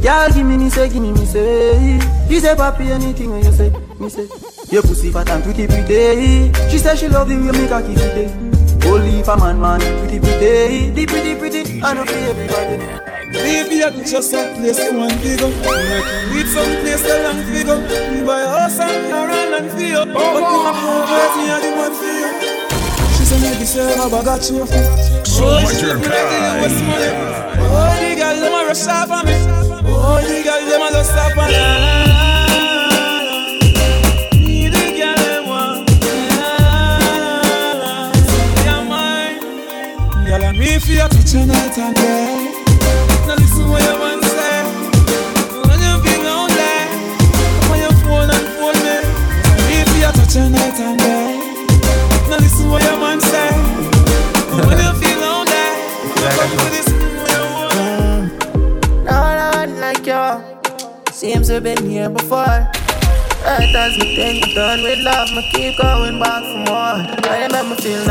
Girl, 0.02 0.28
give 0.32 0.46
me 0.46 0.56
me 0.56 0.70
say, 0.70 0.88
give 0.88 1.02
me 1.02 1.12
me 1.12 1.24
say. 1.24 2.00
She 2.28 2.40
say, 2.40 2.54
papi, 2.54 2.90
anything 2.90 3.30
when 3.30 3.44
you 3.44 3.52
say, 3.52 3.70
me 4.00 4.08
say. 4.08 4.28
Your 4.70 4.82
pussy 4.82 5.12
fat 5.12 5.30
and 5.30 5.44
pretty 5.44 5.66
pretty. 5.66 6.52
She 6.70 6.78
say 6.78 6.96
she 6.96 7.08
love 7.08 7.28
the 7.28 7.36
way 7.36 7.44
you 7.46 7.52
make 7.52 7.70
her 7.70 7.82
keep 7.82 7.98
it. 7.98 8.55
Oh, 8.86 8.94
Only 8.94 9.18
if 9.20 9.28
a 9.28 9.36
man 9.36 9.60
man 9.60 9.80
pretty 9.80 10.20
pretty, 10.20 10.90
the 10.90 11.06
pretty 11.06 11.34
pretty, 11.34 11.82
I 11.82 11.94
know 11.94 12.04
for 12.06 12.14
everybody. 12.14 12.76
Baby, 13.32 13.82
I 13.82 13.90
could 13.90 14.06
just 14.06 14.30
some 14.30 14.54
place 14.54 14.76
to 14.76 14.96
one 14.96 15.10
figure. 15.18 15.50
Need 16.30 16.46
some 16.46 16.72
place 16.80 17.02
to 17.02 17.22
long 17.22 17.42
figure. 17.50 17.78
We 18.14 18.24
buy 18.24 18.40
a 18.42 18.48
house 18.48 18.78
and 18.78 19.12
a 19.12 19.26
run 19.26 19.54
and 19.54 19.70
feel. 19.72 20.06
But 20.06 20.40
you 20.40 20.58
have 20.62 20.78
no 20.78 21.04
words, 21.10 21.36
me 21.36 21.50
are 21.50 21.60
the 21.60 21.70
one 21.76 21.94
for 21.98 22.06
you. 22.06 22.30
She 23.18 23.24
said, 23.24 23.40
maybe 23.42 23.66
say, 23.66 23.94
oh, 23.98 24.06
I 24.06 24.24
got 24.24 24.48
you. 24.48 24.64
Selectakai. 25.26 26.62
Oh, 27.58 27.94
the 28.00 28.14
girl, 28.16 28.36
them 28.40 28.54
a 28.54 28.66
rush 28.66 28.86
off 28.86 29.10
on 29.10 29.26
me. 29.26 29.34
Oh, 29.90 30.22
the 30.22 30.42
girl, 30.44 30.62
them 30.70 30.82
a 30.82 30.88
just 30.92 31.10
stop 31.10 31.36
on 31.36 31.50
me. 31.50 32.15
I'm 40.98 41.10
me 41.10 41.20
for 41.20 41.36
your 41.36 41.44
picture 41.44 41.46
night 41.46 41.78
and 41.78 41.94
day. 41.96 42.52
Now 43.26 43.34
listen 43.34 43.68
what 43.68 43.82
your 43.82 43.98
man 43.98 44.22
say. 44.22 44.64
When 45.68 45.80
you 45.80 45.94
feel 46.00 46.20
lonely, 46.24 46.76
on 47.68 47.78
your 47.78 47.92
phone 48.00 48.30
and 48.30 48.46
phone 48.56 48.78
me. 48.80 48.96
If 49.76 49.88
you 49.92 50.10
touch 50.12 50.34
your 50.36 50.48
night 50.48 50.80
and 50.80 50.98
day. 50.98 51.36
Now 52.30 52.38
listen 52.38 52.70
what 52.70 52.82
your 52.82 52.98
man 52.98 53.20
say. 53.20 53.50
When 54.48 54.78
you 54.78 54.92
feel 55.00 55.18
lonely, 55.20 55.66
you 56.16 56.30
come 56.32 56.52
to 56.56 56.66
this 56.72 56.88
No 59.04 59.16
one 59.52 59.80
like 59.80 60.06
you. 60.06 60.26
Seems 61.12 61.50
we've 61.50 61.62
been 61.62 61.84
here 61.90 62.08
before. 62.08 62.68
Right 63.44 63.74
as 63.76 63.96
we 63.98 64.16
think 64.16 64.46
we're 64.46 64.54
done 64.54 64.82
with 64.82 64.98
love, 65.04 65.28
me 65.30 65.48
keep 65.52 65.78
going 65.78 66.18
back 66.18 66.42
for 66.42 66.58
more. 66.66 67.30
I 67.30 67.46
remember 67.46 67.76
feel 67.76 68.04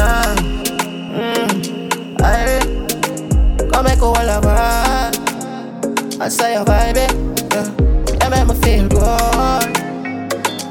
I 6.26 6.28
say 6.28 6.54
your 6.56 6.66
vibe, 6.66 6.98
eh? 6.98 7.14
yeah. 7.54 8.24
You 8.24 8.30
make 8.32 8.48
me 8.48 8.56
feel 8.66 8.88
good. 8.90 9.70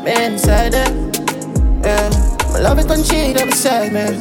Me 0.03 0.25
inside 0.25 0.75
it, 0.75 0.91
yeah. 1.87 2.11
My 2.51 2.59
love 2.59 2.81
is 2.81 2.87
done 2.87 3.05
cheat 3.05 3.41
up 3.41 3.47
beside 3.47 3.93
me. 3.93 4.19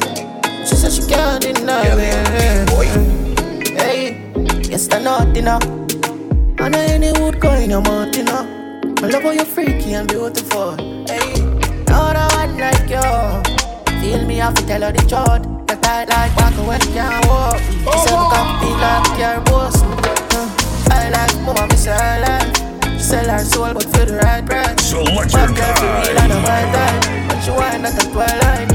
She 0.64 0.76
said 0.76 0.92
she 0.92 1.02
can't 1.10 1.42
deny 1.42 1.92
me. 1.96 2.04
Yeah. 2.04 3.82
Hey, 3.82 4.30
yes, 4.70 4.88
I 4.92 5.02
know, 5.02 5.28
you 5.34 5.42
know. 5.42 5.58
I 6.60 6.68
know 6.68 6.78
any 6.78 7.10
wood 7.18 7.40
going 7.40 7.68
your 7.68 7.82
mouth, 7.82 8.14
you 8.16 8.22
know. 8.22 8.46
I 9.02 9.08
love 9.08 9.24
how 9.24 9.32
you're 9.32 9.44
freaky 9.44 9.94
and 9.94 10.06
beautiful. 10.06 10.76
Hey, 11.08 11.34
no 11.88 12.14
one 12.14 12.58
like 12.58 12.88
you. 12.88 14.00
Feel 14.00 14.24
me, 14.24 14.40
I 14.40 14.44
have 14.44 14.54
to 14.54 14.66
tell 14.68 14.82
her 14.82 14.92
the 14.92 14.98
truth. 14.98 15.66
The 15.66 15.74
tight 15.82 16.08
like 16.10 16.36
back 16.36 16.54
when 16.64 16.80
you 16.80 16.94
can't 16.94 17.26
walk. 17.26 17.58
She 17.58 17.98
said, 18.06 18.20
we 18.20 18.26
can 18.30 18.60
feel 18.60 18.78
like 18.78 19.18
your 19.18 19.40
boss. 19.46 20.13
I 21.04 21.10
like 21.10 21.36
more, 21.42 21.66
me 21.66 21.76
say 21.76 21.92
I 21.92 22.20
like. 22.20 22.56
She 22.94 22.98
sell 23.00 23.28
her 23.28 23.44
soul, 23.44 23.74
but 23.74 23.84
for 23.84 24.04
the 24.06 24.16
right 24.16 24.44
price. 24.44 24.88
Selector 24.88 25.28
But 25.36 25.56
girl, 25.56 25.74
for 25.76 26.08
real, 26.08 26.18
I 26.18 26.26
know 26.28 26.40
my 26.40 26.62
time. 26.72 27.28
But 27.28 27.40
she 27.42 27.50
wind 27.50 27.86
at 27.86 27.92
the 27.92 28.04
twilight. 28.10 28.70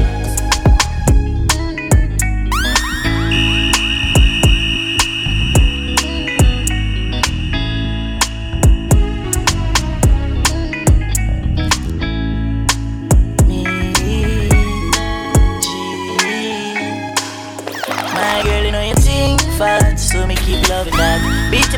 My 18.14 18.42
girl, 18.44 18.64
you 18.64 18.70
know 18.72 18.82
you 18.82 18.94
think 18.94 19.40
fast, 19.58 20.10
so 20.12 20.26
me 20.26 20.36
keep 20.36 20.68
loving 20.68 20.96
that. 20.96 21.09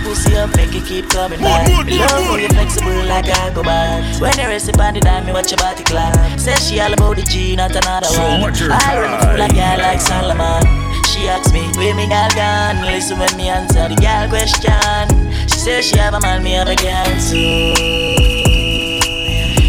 Pussy 0.02 0.36
up, 0.36 0.54
make 0.56 0.74
it 0.74 0.84
keep 0.84 1.08
coming 1.10 1.40
back. 1.40 1.68
Love 1.68 2.10
how 2.10 2.36
you 2.36 2.48
flexible 2.48 3.04
like 3.06 3.28
a 3.28 3.52
go 3.54 3.62
back. 3.62 4.20
When 4.20 4.36
you 4.38 4.46
rest 4.48 4.68
upon 4.68 4.94
the 4.94 5.00
dime, 5.00 5.26
me 5.26 5.32
watch 5.32 5.50
your 5.50 5.58
body 5.58 5.84
clap. 5.84 6.38
Says 6.38 6.68
she 6.68 6.80
all 6.80 6.92
about 6.92 7.16
the 7.16 7.22
G, 7.22 7.54
not 7.56 7.70
another 7.70 8.08
one. 8.18 8.54
Selector 8.54 8.68
I 8.72 9.00
run 9.00 9.14
it 9.14 9.38
like 9.38 9.54
girl 9.54 9.78
like 9.78 10.00
Solomon. 10.00 10.62
She 11.06 11.28
asks 11.28 11.52
me, 11.52 11.62
where 11.76 11.94
me 11.94 12.08
girl 12.08 12.28
gone? 12.34 12.82
Listen 12.84 13.18
when 13.18 13.36
me 13.36 13.48
answer 13.48 13.88
the 13.88 13.96
girl 13.96 14.28
question. 14.28 15.08
She 15.48 15.58
says 15.58 15.84
she 15.86 15.98
have 15.98 16.14
a 16.14 16.20
man, 16.20 16.42
me 16.42 16.52
have 16.52 16.68
a 16.68 16.74
girl 16.74 17.04
too. 17.22 17.74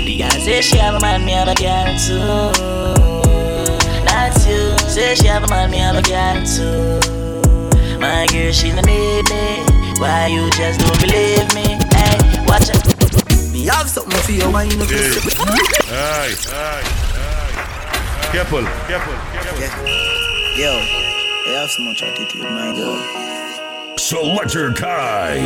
The 0.05 0.17
girl 0.17 0.31
Say 0.43 0.61
she 0.61 0.77
have 0.77 0.95
a 0.95 0.99
man, 0.99 1.25
me 1.25 1.31
have 1.33 1.47
a 1.47 1.55
girl 1.55 1.93
too. 1.97 2.51
That's 4.05 4.47
you. 4.47 4.77
Say 4.89 5.15
she 5.15 5.27
have 5.27 5.43
a 5.43 5.47
man, 5.47 5.69
me 5.69 5.77
have 5.77 5.95
a 5.95 6.01
girl 6.01 6.43
too. 6.43 6.99
My 7.99 8.27
girl, 8.31 8.51
she 8.51 8.71
don't 8.71 8.85
need 8.85 9.29
me. 9.29 9.72
Why 9.99 10.27
you 10.27 10.49
just 10.51 10.79
don't 10.79 10.99
believe 10.99 11.47
me? 11.55 11.77
Hey, 11.93 12.17
watch 12.47 12.69
it. 12.69 12.81
Me 13.53 13.65
have 13.67 13.87
something 13.89 14.19
for 14.21 14.31
you, 14.31 14.49
why 14.51 14.63
you 14.63 14.77
know 14.77 14.85
Hey. 14.85 14.97
this? 15.09 15.39
Aye, 15.39 16.35
aye, 16.51 16.83
aye. 17.17 18.29
Careful, 18.31 18.63
careful, 18.87 19.13
careful. 19.33 19.85
Yo, 20.57 20.71
I 20.71 21.49
have 21.61 21.69
so 21.69 21.81
much 21.83 22.01
attitude, 22.03 22.41
my 22.41 22.73
girl. 22.75 22.99
Selectakai. 23.97 25.39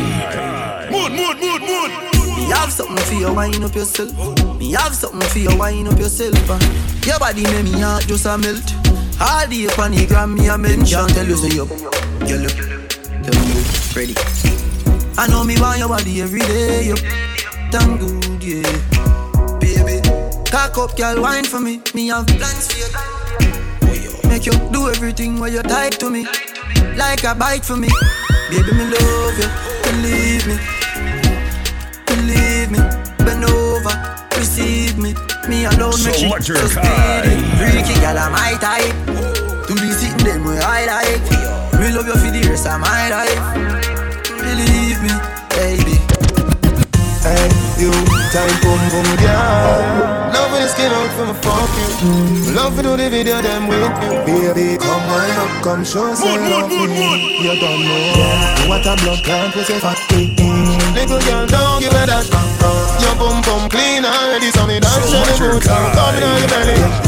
Mood, 0.90 1.12
mood, 1.12 1.36
mood, 1.38 1.60
mood. 1.62 1.90
Me 2.38 2.44
have 2.54 2.72
something 2.72 2.96
for 3.04 3.14
you, 3.14 3.32
wind 3.32 3.62
up 3.64 3.74
yourself. 3.74 4.10
Me 4.58 4.72
have 4.72 4.94
something 4.94 5.28
for 5.28 5.38
you, 5.38 5.56
wind 5.56 5.88
up 5.88 5.98
yourself. 5.98 6.34
Your 7.06 7.18
body 7.18 7.42
make 7.44 7.64
me 7.64 7.80
heart 7.80 8.06
just 8.06 8.26
a 8.26 8.36
melt. 8.38 8.64
All 9.20 9.46
the 9.48 9.68
up 9.68 9.78
on 9.78 9.90
the 9.92 10.06
gram, 10.06 10.34
me 10.34 10.48
a 10.48 10.56
mention. 10.58 11.06
Tell 11.08 11.26
you 11.26 11.36
say 11.36 11.48
you, 11.54 11.66
you 12.26 12.38
look, 12.38 12.56
tell 13.22 13.34
me 13.34 13.52
you 14.06 14.14
ready. 14.14 14.14
I 15.16 15.26
know 15.28 15.44
me 15.44 15.60
want 15.60 15.78
your 15.78 15.88
body 15.88 16.20
every 16.22 16.40
day, 16.40 16.86
you 16.86 16.94
damn 17.70 17.98
good, 17.98 18.42
yeah. 18.42 19.58
Baby, 19.58 20.00
cock 20.50 20.78
up, 20.78 20.96
girl, 20.96 21.22
wine 21.22 21.44
for 21.44 21.60
me. 21.60 21.80
Me 21.94 22.08
have 22.08 22.26
plans 22.26 22.72
for 22.72 23.94
you. 23.94 24.28
Make 24.28 24.46
you 24.46 24.52
do 24.72 24.88
everything 24.88 25.38
while 25.38 25.50
you 25.50 25.62
tight 25.62 25.98
to 26.00 26.10
me, 26.10 26.26
like 26.96 27.24
a 27.24 27.34
bite 27.34 27.64
for 27.64 27.76
me. 27.76 27.88
Baby, 28.50 28.72
me 28.72 28.84
love 28.84 29.38
you, 29.38 29.50
believe 29.84 30.46
me. 30.46 30.58
Believe 32.06 32.70
me, 32.70 32.78
bend 33.24 33.44
over, 33.44 33.94
receive 34.36 34.98
me. 34.98 35.14
Me 35.48 35.64
alone 35.64 35.96
make 36.04 36.20
you 36.20 36.28
Selector 36.28 36.56
so 36.56 36.80
Kai. 36.80 37.22
speedy. 37.22 37.42
Freaky 37.56 38.00
girl, 38.00 38.18
I'm 38.18 38.32
my 38.32 38.56
type. 38.60 39.66
To 39.66 39.74
be 39.74 39.90
sitting 39.92 40.24
them 40.24 40.44
where 40.44 40.62
I 40.62 40.86
like. 40.86 41.58
Me 41.80 41.92
love 41.92 42.06
you 42.06 42.12
for 42.14 42.30
the 42.30 42.48
rest 42.48 42.66
of 42.66 42.80
my 42.80 43.08
life. 43.08 43.87
Believe 44.98 45.14
me, 45.14 45.18
baby. 45.54 45.94
Hey, 47.22 47.46
you, 47.78 47.90
time 48.34 48.50
boom 48.62 48.82
boom 48.90 49.06
girl. 49.22 50.32
Love 50.34 50.50
when 50.50 50.62
the 50.62 50.68
skin 50.68 50.90
out 50.90 51.10
from 51.14 51.30
a 51.30 51.34
fuck 51.34 51.70
you. 52.02 52.54
Love 52.54 52.74
to 52.76 52.82
do 52.82 52.96
the 52.96 53.08
video 53.08 53.40
them 53.40 53.68
with 53.68 53.78
you. 53.78 54.54
Baby, 54.54 54.78
come 54.78 55.06
wind 55.06 55.38
up, 55.38 55.62
come 55.62 55.84
show 55.84 56.14
some 56.14 56.50
love 56.50 56.70
me. 56.70 57.38
You 57.38 57.60
don't 57.60 57.84
know 57.84 58.68
what 58.68 58.86
a 58.86 58.96
blood 58.98 59.22
clot 59.22 59.54
was 59.54 59.70
a 59.70 59.78
fat 59.78 59.98
Little 60.10 61.20
girl, 61.20 61.46
don't 61.46 61.80
give 61.80 61.92
me 61.92 62.02
that. 62.06 62.26
Your 63.00 63.14
bum 63.14 63.40
bum 63.42 63.68
clean 63.70 64.04
already, 64.04 64.50
so 64.50 64.66
me 64.66 64.76
on 64.76 64.82
the 64.82 65.06
Selector 65.06 65.52
boots. 65.52 65.66
Kai. 65.66 65.94
Coming 65.94 66.22
on 66.24 66.38
your 66.40 66.48
belly. 66.48 67.07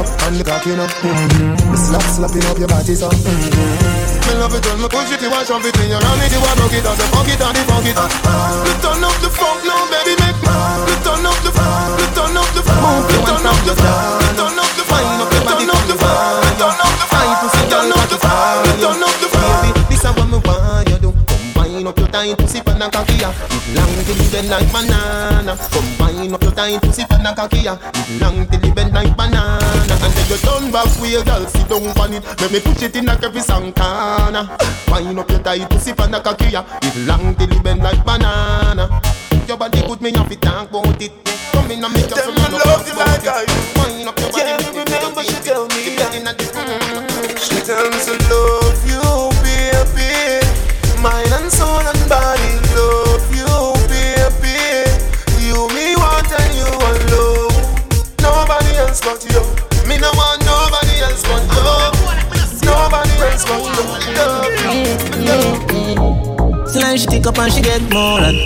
Up 0.00 0.08
and 0.24 0.40
the 0.40 0.44
cocky 0.48 0.72
up. 0.80 0.88
Mm-hmm. 1.04 1.76
Slap 1.76 2.00
slapping 2.08 2.40
up 2.48 2.56
your 2.56 2.72
body 2.72 2.96
so. 2.96 3.12
Mm-hmm. 3.12 4.24
Me 4.24 4.32
love 4.40 4.56
it 4.56 4.64
when 4.64 4.80
me 4.80 4.88
push 4.88 5.12
it, 5.12 5.20
you 5.20 5.28
wash 5.28 5.52
off 5.52 5.60
it 5.60 5.76
when 5.76 5.92
you 5.92 6.00
ram 6.00 6.20
it, 6.24 6.32
you 6.32 6.40
a 6.40 6.50
broke 6.56 6.72
it, 6.72 6.88
as 6.88 6.96
a 6.96 7.06
fuck 7.12 7.28
it 7.28 7.36
and 7.36 7.52
the 7.52 7.60
fuck 7.68 7.84
it. 7.84 8.00
Me 8.64 8.72
turn 8.80 9.04
up 9.04 9.12
the 9.20 9.28
funk 9.28 9.60
now, 9.68 9.84
baby, 9.92 10.16
make 10.24 10.40
me. 10.40 10.48
Me 10.88 10.94
turn 11.04 11.20
up 11.20 11.36
the 11.44 11.52
funk, 11.52 12.00
me 12.00 12.06
turn 12.16 12.32
up 12.32 12.48
the 12.56 12.62
funk, 12.64 13.12
me 13.12 13.16
turn 13.28 13.44
up 13.44 13.60
the 13.60 13.76
funk, 13.76 14.16
me 14.24 14.28
turn 14.40 14.56
up 14.56 14.72
the 14.72 14.80
funk, 14.88 15.12
turn 15.20 15.68
up 15.68 15.84
the 15.84 15.94
funk, 16.00 16.40
me 16.40 16.48
turn 16.56 16.80
up 16.80 16.88
the 16.88 17.04
funk, 17.04 17.44
me 17.44 17.60
turn 17.68 17.92
up 17.92 18.08
the 18.08 18.16
funk, 18.16 18.64
me 18.64 18.72
turn 18.80 19.04
up 19.04 19.16
the 19.20 19.28
funk. 19.28 19.76
This 19.92 20.00
is 20.00 20.08
what 20.16 20.28
me 20.32 20.40
want 20.40 20.88
you 20.88 20.96
do. 20.96 21.10
Combine 21.28 21.84
up 21.84 21.98
your 22.00 22.08
tight 22.08 22.40
pussy 22.40 22.64
pan 22.64 22.80
and 22.80 22.88
cocky. 22.88 23.20
Long 23.20 23.92
till 24.08 24.16
it 24.16 24.32
bend 24.32 24.48
like 24.48 24.64
banana. 24.72 25.52
Combine 25.68 25.99
up 26.28 26.42
your 26.42 26.52
tight 26.52 26.82
pussy 26.82 27.04
pan 27.04 27.26
and 27.26 27.36
cocky 27.36 27.58
ya. 27.64 27.78
It 27.94 28.20
long 28.20 28.46
till 28.46 28.64
it 28.64 28.74
bend 28.74 28.92
like 28.92 29.16
banana. 29.16 29.58
And 30.04 30.12
then 30.12 30.26
you 30.28 30.36
turn 30.36 30.70
back 30.70 30.90
way, 31.00 31.22
girl, 31.24 31.46
sit 31.46 31.68
down 31.68 31.86
on 31.96 32.12
it. 32.12 32.24
Let 32.40 32.52
me 32.52 32.60
push 32.60 32.82
it 32.82 32.96
in 32.96 33.06
like 33.06 33.22
every 33.22 33.40
sankana. 33.40 34.44
Wind 34.88 35.18
up 35.18 35.30
your 35.30 35.40
tight 35.40 35.68
pussy 35.70 35.92
pan 35.92 36.14
and 36.14 36.24
cocky 36.24 36.50
ya. 36.50 36.64
It 36.82 36.96
long 37.06 37.34
till 37.36 37.50
it 37.50 37.62
bend 37.62 37.82
like 37.82 38.04
banana. 38.04 39.00
Your 39.48 39.56
body 39.56 39.80
good, 39.86 40.00
me 40.00 40.12
have 40.12 40.28
to 40.28 40.36
talk 40.36 40.70
about 40.70 41.00
it. 41.00 41.12
Come 41.52 41.70
in 41.70 41.84
and 41.84 41.92
make 41.94 42.08
Tell 42.08 42.24
your 42.24 42.34
me 42.34 42.58
love 42.64 42.86
you 42.86 42.94
like 42.94 43.79
So 67.22 67.30
now 67.30 67.36
she 67.36 67.36
take 67.36 67.38
up 67.38 67.38
and 67.38 67.52
she 67.52 67.60
get 67.62 67.82
more 67.92 68.20
and 68.20 68.36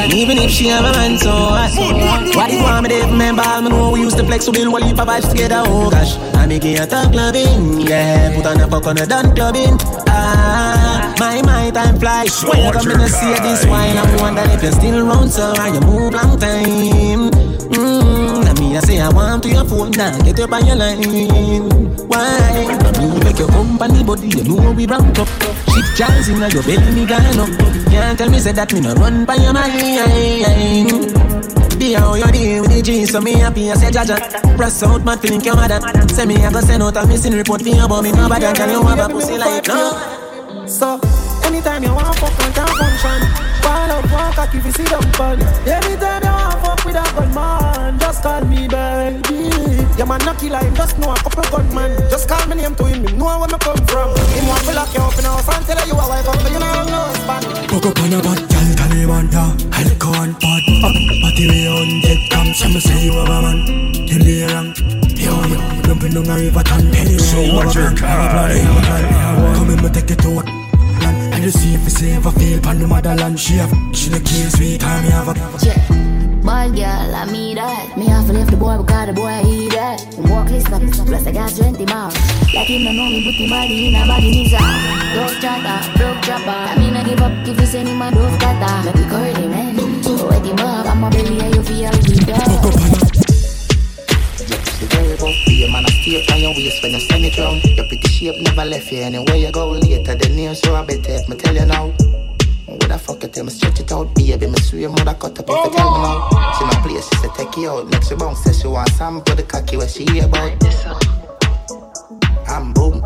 And 0.00 0.12
even 0.12 0.38
if 0.38 0.50
she 0.50 0.66
have 0.68 0.84
a 0.84 0.92
man 0.92 1.18
so 1.18 1.30
what 1.30 2.36
What 2.36 2.52
you 2.52 2.62
want 2.62 2.82
me 2.82 3.00
to 3.00 3.06
remember 3.06 3.42
Me 3.62 3.68
know 3.70 3.90
we 3.90 4.00
used 4.00 4.18
to 4.18 4.24
flex 4.24 4.44
so 4.44 4.52
one 4.52 4.82
heap 4.82 4.98
of 4.98 5.08
vibes 5.08 5.30
together 5.30 5.62
oh 5.66 5.90
gosh. 5.90 6.16
I 6.34 6.46
make 6.46 6.64
it 6.64 6.80
a 6.80 6.86
talk 6.86 7.14
loving 7.14 7.80
Yeah 7.80 8.34
put 8.36 8.46
on 8.46 8.60
a 8.60 8.68
fuck 8.68 8.86
on 8.86 8.98
a 8.98 9.06
done 9.06 9.34
clubbing. 9.34 9.78
Ah 10.08 11.14
my 11.18 11.42
my 11.42 11.70
time 11.70 11.98
fly 11.98 12.26
When 12.44 12.64
you 12.64 12.72
come 12.72 12.90
in 12.90 13.00
and 13.00 13.10
see 13.10 13.32
this 13.40 13.64
wine 13.66 13.96
I'm 13.96 14.20
wondering 14.20 14.50
if 14.50 14.62
you're 14.62 14.72
still 14.72 15.08
around 15.08 15.30
so 15.30 15.52
why 15.56 15.68
you 15.68 15.80
move 15.80 16.12
long 16.12 16.38
time. 16.38 17.30
Mmm 17.72 18.44
Now 18.44 18.52
me 18.60 18.76
I 18.76 18.80
say 18.80 19.00
I 19.00 19.08
want 19.08 19.42
to 19.44 19.48
your 19.48 19.64
phone 19.64 19.90
now 19.92 20.16
Get 20.22 20.38
up 20.40 20.52
on 20.52 20.66
your 20.66 20.76
line. 20.76 21.88
Why? 22.08 22.66
Me 22.98 23.24
make 23.24 23.38
your 23.38 23.48
company 23.48 24.04
body 24.04 24.28
You 24.28 24.44
know 24.44 24.72
we 24.72 24.86
rank 24.86 25.18
up 25.18 25.28
Shit 25.78 25.94
jazz 25.94 26.28
in 26.28 26.38
your 26.38 26.62
belly 26.64 26.92
me 26.92 27.06
gone 27.06 27.38
up. 27.38 27.50
Can't 27.86 28.18
tell 28.18 28.28
me 28.28 28.40
say 28.40 28.50
that 28.50 28.72
me 28.72 28.80
no 28.80 28.94
run 28.94 29.24
by 29.24 29.36
your 29.36 29.52
mind. 29.52 29.70
Be 31.78 31.92
how 31.92 32.14
you 32.14 32.26
deal 32.32 32.62
with 32.62 32.74
the 32.74 32.82
G 32.82 33.06
So 33.06 33.20
me 33.20 33.34
happy 33.34 33.70
I 33.70 33.74
say 33.74 33.90
Jaja. 33.90 34.18
Press 34.56 34.82
out 34.82 35.04
man 35.04 35.18
feeling 35.18 35.40
your 35.40 35.54
mother. 35.54 35.78
Say 36.08 36.26
me 36.26 36.34
I 36.34 36.50
go 36.50 36.60
send 36.62 36.82
out 36.82 36.96
a 36.96 37.06
missing 37.06 37.32
report 37.32 37.62
for 37.62 37.88
But 37.88 38.02
me 38.02 38.10
no 38.10 38.28
bother 38.28 38.52
Can 38.54 38.70
you 38.70 38.82
have 38.82 38.98
a 38.98 39.08
pussy 39.08 39.38
like 39.38 39.68
no. 39.68 40.66
So, 40.66 40.98
anytime 41.44 41.84
you 41.84 41.94
want 41.94 42.18
fuck 42.18 42.34
and 42.42 42.54
can't 42.54 42.70
function. 42.70 43.20
Fall 43.62 43.92
out, 43.94 44.10
walk 44.10 44.38
out 44.38 44.54
if 44.54 44.66
you 44.66 44.72
see 44.72 44.82
them 44.82 45.02
fun. 45.12 45.40
Anytime 45.62 46.24
you 46.24 46.30
want 46.30 46.60
fuck 46.60 46.84
with 46.84 46.96
a 46.96 47.06
gun 47.14 47.34
man 47.34 47.98
Just 48.00 48.22
call 48.24 48.44
me 48.46 48.66
baby 48.66 49.77
Your 49.98 50.06
man 50.06 50.20
not 50.24 50.38
kill 50.38 50.54
him, 50.54 50.74
just 50.76 50.96
know 50.98 51.10
I'm 51.10 51.18
a 51.18 51.22
couple 51.26 51.42
gunman 51.50 51.90
Just 52.08 52.28
call 52.28 52.46
me 52.46 52.54
name 52.54 52.74
to 52.76 52.84
him, 52.86 53.02
he 53.04 53.12
know 53.18 53.26
where 53.34 53.48
me 53.50 53.58
come 53.58 53.82
from. 53.90 54.14
Him 54.30 54.46
want 54.46 54.62
to 54.62 54.72
lock 54.74 54.94
you 54.94 55.00
up 55.02 55.18
in 55.18 55.24
a 55.26 55.28
house 55.28 55.48
and 55.50 55.66
tell 55.66 55.82
you 55.86 55.94
a 55.94 56.06
wife 56.08 56.28
up 56.28 56.38
But 56.38 56.52
you 56.54 56.58
know 56.62 56.86
no 56.86 57.00
husband 57.10 57.44
Hook 57.66 57.86
up 57.90 57.98
on 57.98 58.14
a 58.14 58.22
bad 58.22 58.38
girl, 58.46 58.68
Taliban, 58.78 59.26
yeah 59.34 59.50
I 59.74 59.82
like 59.82 60.04
one 60.06 60.32
part 60.38 60.64
up 60.86 60.94
Party 61.18 61.44
way 61.50 61.66
on 61.66 61.90
dead 62.06 62.20
come 62.30 62.54
Some 62.54 62.78
say 62.78 63.06
you 63.06 63.12
have 63.18 63.26
a 63.28 63.42
man. 63.42 63.58
You 64.06 64.18
lay 64.22 64.46
wrong. 64.46 64.70
Yo, 65.18 65.34
yo 65.50 65.58
Jumping 65.82 66.14
down 66.14 66.30
a 66.30 66.34
river 66.46 66.62
tan 66.62 66.94
Anyway, 66.94 67.18
So 67.18 67.40
you 67.42 67.54
what's 67.58 67.74
have 67.74 67.82
a 67.82 67.90
your 67.90 67.96
plan, 67.98 68.30
kind? 68.38 68.54
you 68.54 68.62
have 68.62 68.78
a 68.78 68.86
plan, 68.86 69.02
you 69.02 69.18
have 69.18 69.34
a 69.34 69.40
plan. 69.42 69.54
Come 69.58 69.70
in, 69.74 69.82
me 69.82 69.90
take 69.90 70.10
it 70.14 70.18
to 70.22 70.30
work 70.30 70.46
And 70.46 71.42
you 71.42 71.50
see 71.50 71.74
if 71.74 71.82
you 71.82 71.90
say 71.90 72.14
if 72.14 72.22
feel 72.38 72.60
Pan 72.62 72.78
the 72.78 72.86
motherland. 72.86 73.34
She 73.40 73.54
have 73.54 73.74
She 73.92 74.10
the 74.14 74.20
keys 74.22 74.54
sweet 74.54 74.78
time 74.80 75.02
Me 75.02 75.10
have 75.10 75.26
a 75.26 75.34
Yeah. 75.66 75.74
Bad 76.38 76.76
girl, 76.76 77.14
I 77.14 77.26
mean 77.30 77.56
that. 77.56 77.98
Me 77.98 78.06
have 78.06 78.26
to 78.26 78.32
leave 78.32 78.46
the 78.50 78.56
boy 78.56 78.78
because 78.78 79.06
the 79.08 79.12
boy 79.12 79.42
he 79.44 79.57
Him 80.58 80.74
up, 80.74 80.82
plus 81.06 81.26
I 81.26 81.30
got 81.30 81.54
20 81.54 81.86
miles. 81.86 82.14
Like 82.52 82.66
him 82.66 82.82
no 82.82 82.90
know 82.90 83.06
me, 83.06 83.22
put 83.22 83.38
him 83.38 83.48
body 83.48 83.88
in 83.88 83.94
a 83.94 84.06
body 84.06 84.30
nisa. 84.30 84.58
Dove 84.58 85.38
chatter, 85.38 85.78
broke 85.96 86.20
chopper. 86.22 86.50
I 86.50 86.74
mean 86.76 86.96
I 86.96 87.04
give 87.04 87.20
up 87.20 87.30
if 87.46 87.60
you 87.60 87.66
send 87.66 87.86
him 87.86 88.02
a 88.02 88.10
dove 88.10 88.38
cutter. 88.40 88.82
Make 88.84 88.96
me 88.96 89.04
curly 89.08 89.46
man. 89.46 89.76
Wet 90.26 90.44
him 90.44 90.58
up, 90.58 90.86
I'm 90.86 91.04
a 91.04 91.10
belly 91.10 91.38
and 91.38 91.54
you 91.54 91.62
feel 91.62 91.92
deep 92.02 92.26
down. 92.26 92.42
Yes, 94.50 94.80
the 94.80 94.86
variable. 94.90 95.32
Be 95.46 95.64
a 95.64 95.70
man 95.70 95.84
of 95.84 95.94
stay 96.02 96.26
on 96.26 96.40
your 96.42 96.50
waist 96.50 96.82
when 96.82 96.90
you 96.90 97.00
send 97.06 97.24
it 97.24 97.38
round. 97.38 97.62
Your 97.62 97.86
pretty 97.86 98.08
shape 98.08 98.42
never 98.42 98.64
left 98.64 98.90
you 98.90 99.02
anywhere 99.02 99.36
you 99.36 99.52
go 99.52 99.70
later 99.70 100.16
than 100.16 100.34
near, 100.34 100.56
so 100.56 100.74
I 100.74 100.82
better 100.82 101.22
me 101.28 101.36
tell 101.36 101.54
you 101.54 101.66
now. 101.66 101.94
What 102.68 102.88
the 102.88 102.98
fuck 102.98 103.22
you 103.22 103.28
tell 103.30 103.44
me 103.44 103.50
stretch 103.50 103.80
it 103.80 103.90
out, 103.92 104.14
baby? 104.14 104.46
Me 104.46 104.60
swear 104.60 104.88
more 104.88 104.98
that 104.98 105.18
cut 105.18 105.38
up 105.38 105.46
if 105.48 105.48
you 105.48 105.70
tell 105.76 105.90
me 105.90 105.98
now. 106.04 106.28
She 106.58 106.64
my 106.64 106.74
place, 106.84 107.08
she 107.08 107.16
say 107.16 107.28
take 107.34 107.56
you 107.56 107.70
out. 107.70 107.88
Next 107.88 108.08
she 108.08 108.14
bounce, 108.14 108.44
say 108.44 108.52
she 108.52 108.68
want 108.68 108.90
some 108.90 109.22
for 109.24 109.34
the 109.34 109.42
cocky 109.42 109.78
where 109.78 109.88
she 109.88 110.04
about. 110.18 110.52
I'm 112.46 112.74
boom. 112.74 113.02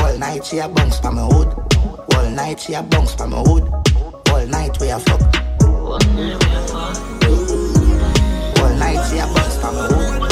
All 0.00 0.18
night 0.18 0.44
she 0.44 0.58
a 0.58 0.68
bounce 0.68 1.00
pa 1.00 1.10
my 1.10 1.22
hood. 1.22 1.48
All 2.14 2.30
night 2.30 2.60
she 2.60 2.74
a 2.74 2.82
bounce 2.82 3.14
pa 3.14 3.26
my 3.26 3.38
hood. 3.38 3.64
All 4.30 4.46
night 4.46 4.78
we 4.78 4.90
a 4.90 4.98
fuck. 4.98 5.20
All 8.60 8.74
night 8.76 9.00
she 9.08 9.18
a 9.18 9.26
bounce 9.26 9.56
pa 9.56 9.72
my 9.72 9.86
hood. 9.88 10.22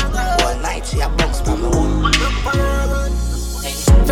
All 0.43 0.59
night 0.61 0.85
she 0.87 1.01
a 1.01 1.09
bounce 1.09 1.41
pa 1.41 1.57
my 1.57 1.69
hood. 1.69 1.76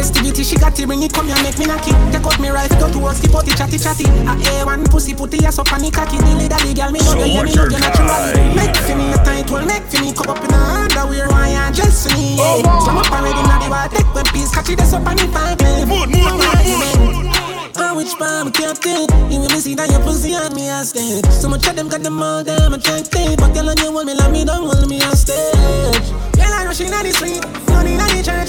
Festivity 0.04 0.44
she 0.44 0.56
got 0.56 0.76
chatty, 0.76 0.84
bring 0.84 1.02
it 1.02 1.14
come 1.14 1.32
here, 1.32 1.40
make 1.40 1.56
me 1.56 1.64
knock 1.64 1.80
it. 1.88 1.96
Take 2.12 2.28
out 2.28 2.36
me 2.36 2.50
rifle, 2.50 2.76
go 2.76 2.92
towards 2.92 3.24
keep 3.24 3.32
out 3.32 3.48
the 3.48 3.56
chatty 3.56 3.80
chatty. 3.80 4.04
I 4.28 4.36
hear 4.36 4.66
one 4.66 4.84
pussy, 4.84 5.14
put 5.16 5.30
the 5.30 5.40
ass 5.48 5.58
up 5.58 5.72
on 5.72 5.80
the 5.80 5.88
cocky. 5.88 6.20
Dilly 6.20 6.44
daddy, 6.44 6.76
girl, 6.76 6.92
me 6.92 7.00
know 7.00 7.24
you, 7.24 7.40
me 7.40 7.56
know 7.56 7.64
you 7.64 7.80
naturally. 7.80 8.52
Make 8.52 8.76
for 8.84 9.00
me 9.00 9.16
a 9.16 9.18
tight 9.24 9.48
one, 9.48 9.64
make 9.64 9.88
for 9.88 10.04
me 10.04 10.12
come 10.12 10.28
up 10.28 10.44
in 10.44 10.52
a 10.52 10.60
underwear, 10.84 11.24
why 11.32 11.72
just 11.72 12.04
for 12.04 12.12
me? 12.20 12.36
Yeah. 12.36 12.84
So 12.84 12.92
I'm 12.92 13.00
up 13.00 13.08
already, 13.08 13.40
now 13.48 13.56
the 13.56 13.72
water, 13.72 13.96
take 13.96 14.12
one 14.12 14.28
piece, 14.28 14.52
catch 14.52 14.68
it, 14.68 14.76
that's 14.76 14.92
up 14.92 15.08
on 15.08 15.16
the 15.16 15.24
pipe. 15.32 15.64
Mood, 15.88 16.12
mood, 16.12 16.36
mood, 16.36 17.24
mood. 17.24 17.32
Oh, 17.80 17.96
which 17.96 18.12
palm 18.20 18.52
captain? 18.52 19.08
You 19.32 19.40
will 19.40 19.56
see 19.56 19.74
that 19.74 19.88
your 19.88 20.04
pussy 20.04 20.36
on 20.36 20.52
me 20.52 20.68
a 20.68 20.84
stage. 20.84 21.24
So 21.32 21.48
much 21.48 21.64
of 21.64 21.80
them 21.80 21.88
got 21.88 22.04
them 22.04 22.20
all 22.20 22.44
damn 22.44 22.76
attractive. 22.76 23.40
But 23.40 23.56
girl, 23.56 23.72
you 23.72 23.88
want 23.88 24.04
me, 24.04 24.12
love 24.12 24.30
me, 24.30 24.44
don't 24.44 24.68
hold 24.68 24.84
me 24.84 25.00
on 25.00 25.16
stage. 25.16 26.12
Girl, 26.36 26.52
I 26.52 26.68
rushing 26.68 26.92
on 26.92 27.08
the 27.08 27.12
street. 27.16 27.40
Need 27.84 28.00
on 28.00 28.08
the 28.16 28.22
church, 28.24 28.48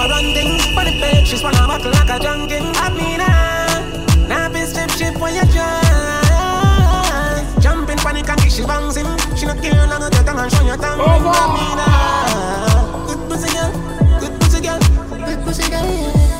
Are 0.00 0.08
running. 0.08 0.56
For 0.72 0.80
the 0.88 0.96
page, 0.96 1.28
she's 1.28 1.42
wanna 1.42 1.66
buckle 1.68 1.92
like 1.92 2.08
a 2.08 2.18
junkin. 2.18 2.64
I 2.74 2.88
mean, 2.88 3.20
ah. 3.20 4.24
Now, 4.28 4.48
be 4.48 4.64
strip 4.64 4.88
ship 4.96 5.20
when 5.20 5.34
you 5.34 5.44
try. 5.52 5.76
Jumping 7.60 7.98
panic 7.98 8.26
and 8.30 8.40
she 8.50 8.64
bouncing. 8.64 9.04
She 9.36 9.44
not 9.44 9.60
care 9.60 9.86
long 9.86 10.02
as 10.02 10.08
your 10.08 10.24
tongue 10.24 10.38
and 10.38 10.50
show 10.50 10.64
your 10.64 10.78
tongue. 10.78 11.00
I 11.04 11.18
mean, 11.52 11.78
ah. 11.84 13.04
Good 13.08 13.20
pussy 13.28 13.52
girl, 13.52 13.70
good 14.20 14.40
pussy 14.40 14.60
girl, 14.64 14.80
good 15.20 15.44
pussy 15.44 15.68
girl. 15.68 15.84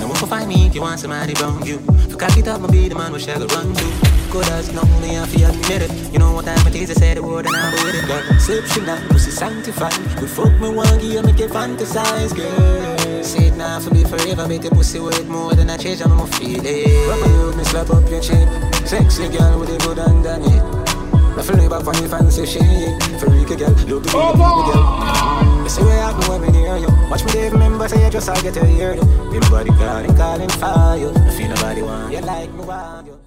Now 0.00 0.08
walk 0.08 0.24
find 0.24 0.48
me 0.48 0.66
if 0.66 0.74
you 0.74 0.80
want 0.80 0.98
somebody 0.98 1.34
from 1.34 1.62
you. 1.62 1.84
If 2.08 2.12
you 2.12 2.16
cock 2.16 2.38
it 2.38 2.48
up, 2.48 2.62
I'll 2.62 2.68
be 2.68 2.88
the 2.88 2.94
man 2.94 3.12
where 3.12 3.20
she 3.20 3.26
go 3.26 3.44
run 3.44 3.74
to. 3.74 3.84
Good 4.32 4.48
as 4.56 4.72
no 4.72 4.82
me, 5.02 5.18
I 5.18 5.26
feel 5.26 5.50
admit 5.50 5.82
it. 5.82 5.92
You 6.14 6.18
know 6.18 6.32
what 6.32 6.46
time 6.46 6.66
it 6.66 6.76
is, 6.76 6.90
I 6.92 6.94
said 6.94 7.18
the 7.18 7.22
word 7.22 7.44
and 7.44 7.54
I'm 7.54 7.72
with 7.84 7.94
it, 7.94 8.06
girl. 8.06 8.22
Slip 8.40 8.64
she 8.72 8.80
not, 8.80 9.02
pussy 9.10 9.30
sanctified. 9.30 9.92
Good 10.18 10.30
fuck 10.30 10.52
me 10.60 10.70
one, 10.70 11.00
you 11.00 11.20
make 11.22 11.40
it 11.40 11.50
fantasize, 11.50 12.34
girl. 12.34 12.89
Say 13.22 13.48
it 13.48 13.56
now 13.56 13.78
for 13.80 13.92
me 13.92 14.04
forever, 14.04 14.48
make 14.48 14.62
the 14.62 14.70
pussy 14.70 14.98
worth 14.98 15.28
more 15.28 15.54
than 15.54 15.68
I 15.70 15.76
change, 15.76 16.00
I'm 16.02 16.16
to 16.18 16.26
feel 16.36 16.64
it. 16.64 17.08
Rub 17.08 17.20
my 17.20 17.26
hood, 17.28 17.56
me 17.56 17.64
slap 17.64 17.90
up 17.90 18.08
your 18.08 18.20
chin. 18.20 18.48
Sexy 18.86 19.28
girl 19.28 19.60
with 19.60 19.70
a 19.70 19.78
good 19.78 19.98
underneath. 19.98 20.62
I 21.36 21.42
feel 21.42 21.68
back 21.68 21.84
for 21.84 21.92
me 22.00 22.08
fancy 22.08 22.46
shit. 22.46 22.62
Freaky 23.20 23.56
girl, 23.56 23.70
look 23.88 24.04
to 24.04 24.16
me, 24.16 24.32
girl 24.36 25.62
You 25.62 25.68
see 25.68 25.82
where 25.82 26.02
I 26.02 26.12
go 26.18 26.30
when 26.30 26.42
me 26.42 26.50
near 26.50 26.76
you. 26.76 26.88
Watch 27.10 27.24
me 27.24 27.32
Dave, 27.32 27.52
remember 27.52 27.88
say 27.88 28.04
you 28.04 28.10
just 28.10 28.28
I 28.28 28.40
get 28.42 28.54
to 28.54 28.66
hear 28.66 28.94
you. 28.94 29.04
Your 29.32 29.42
body 29.42 29.70
calling, 29.70 30.16
calling 30.16 30.48
for 30.48 30.96
you 30.98 31.10
I 31.14 31.30
feel 31.30 31.48
nobody 31.48 31.82
want 31.82 32.12
you 32.12 32.20
like 32.20 32.52
me 32.52 32.64
want 32.64 33.06
you 33.06 33.19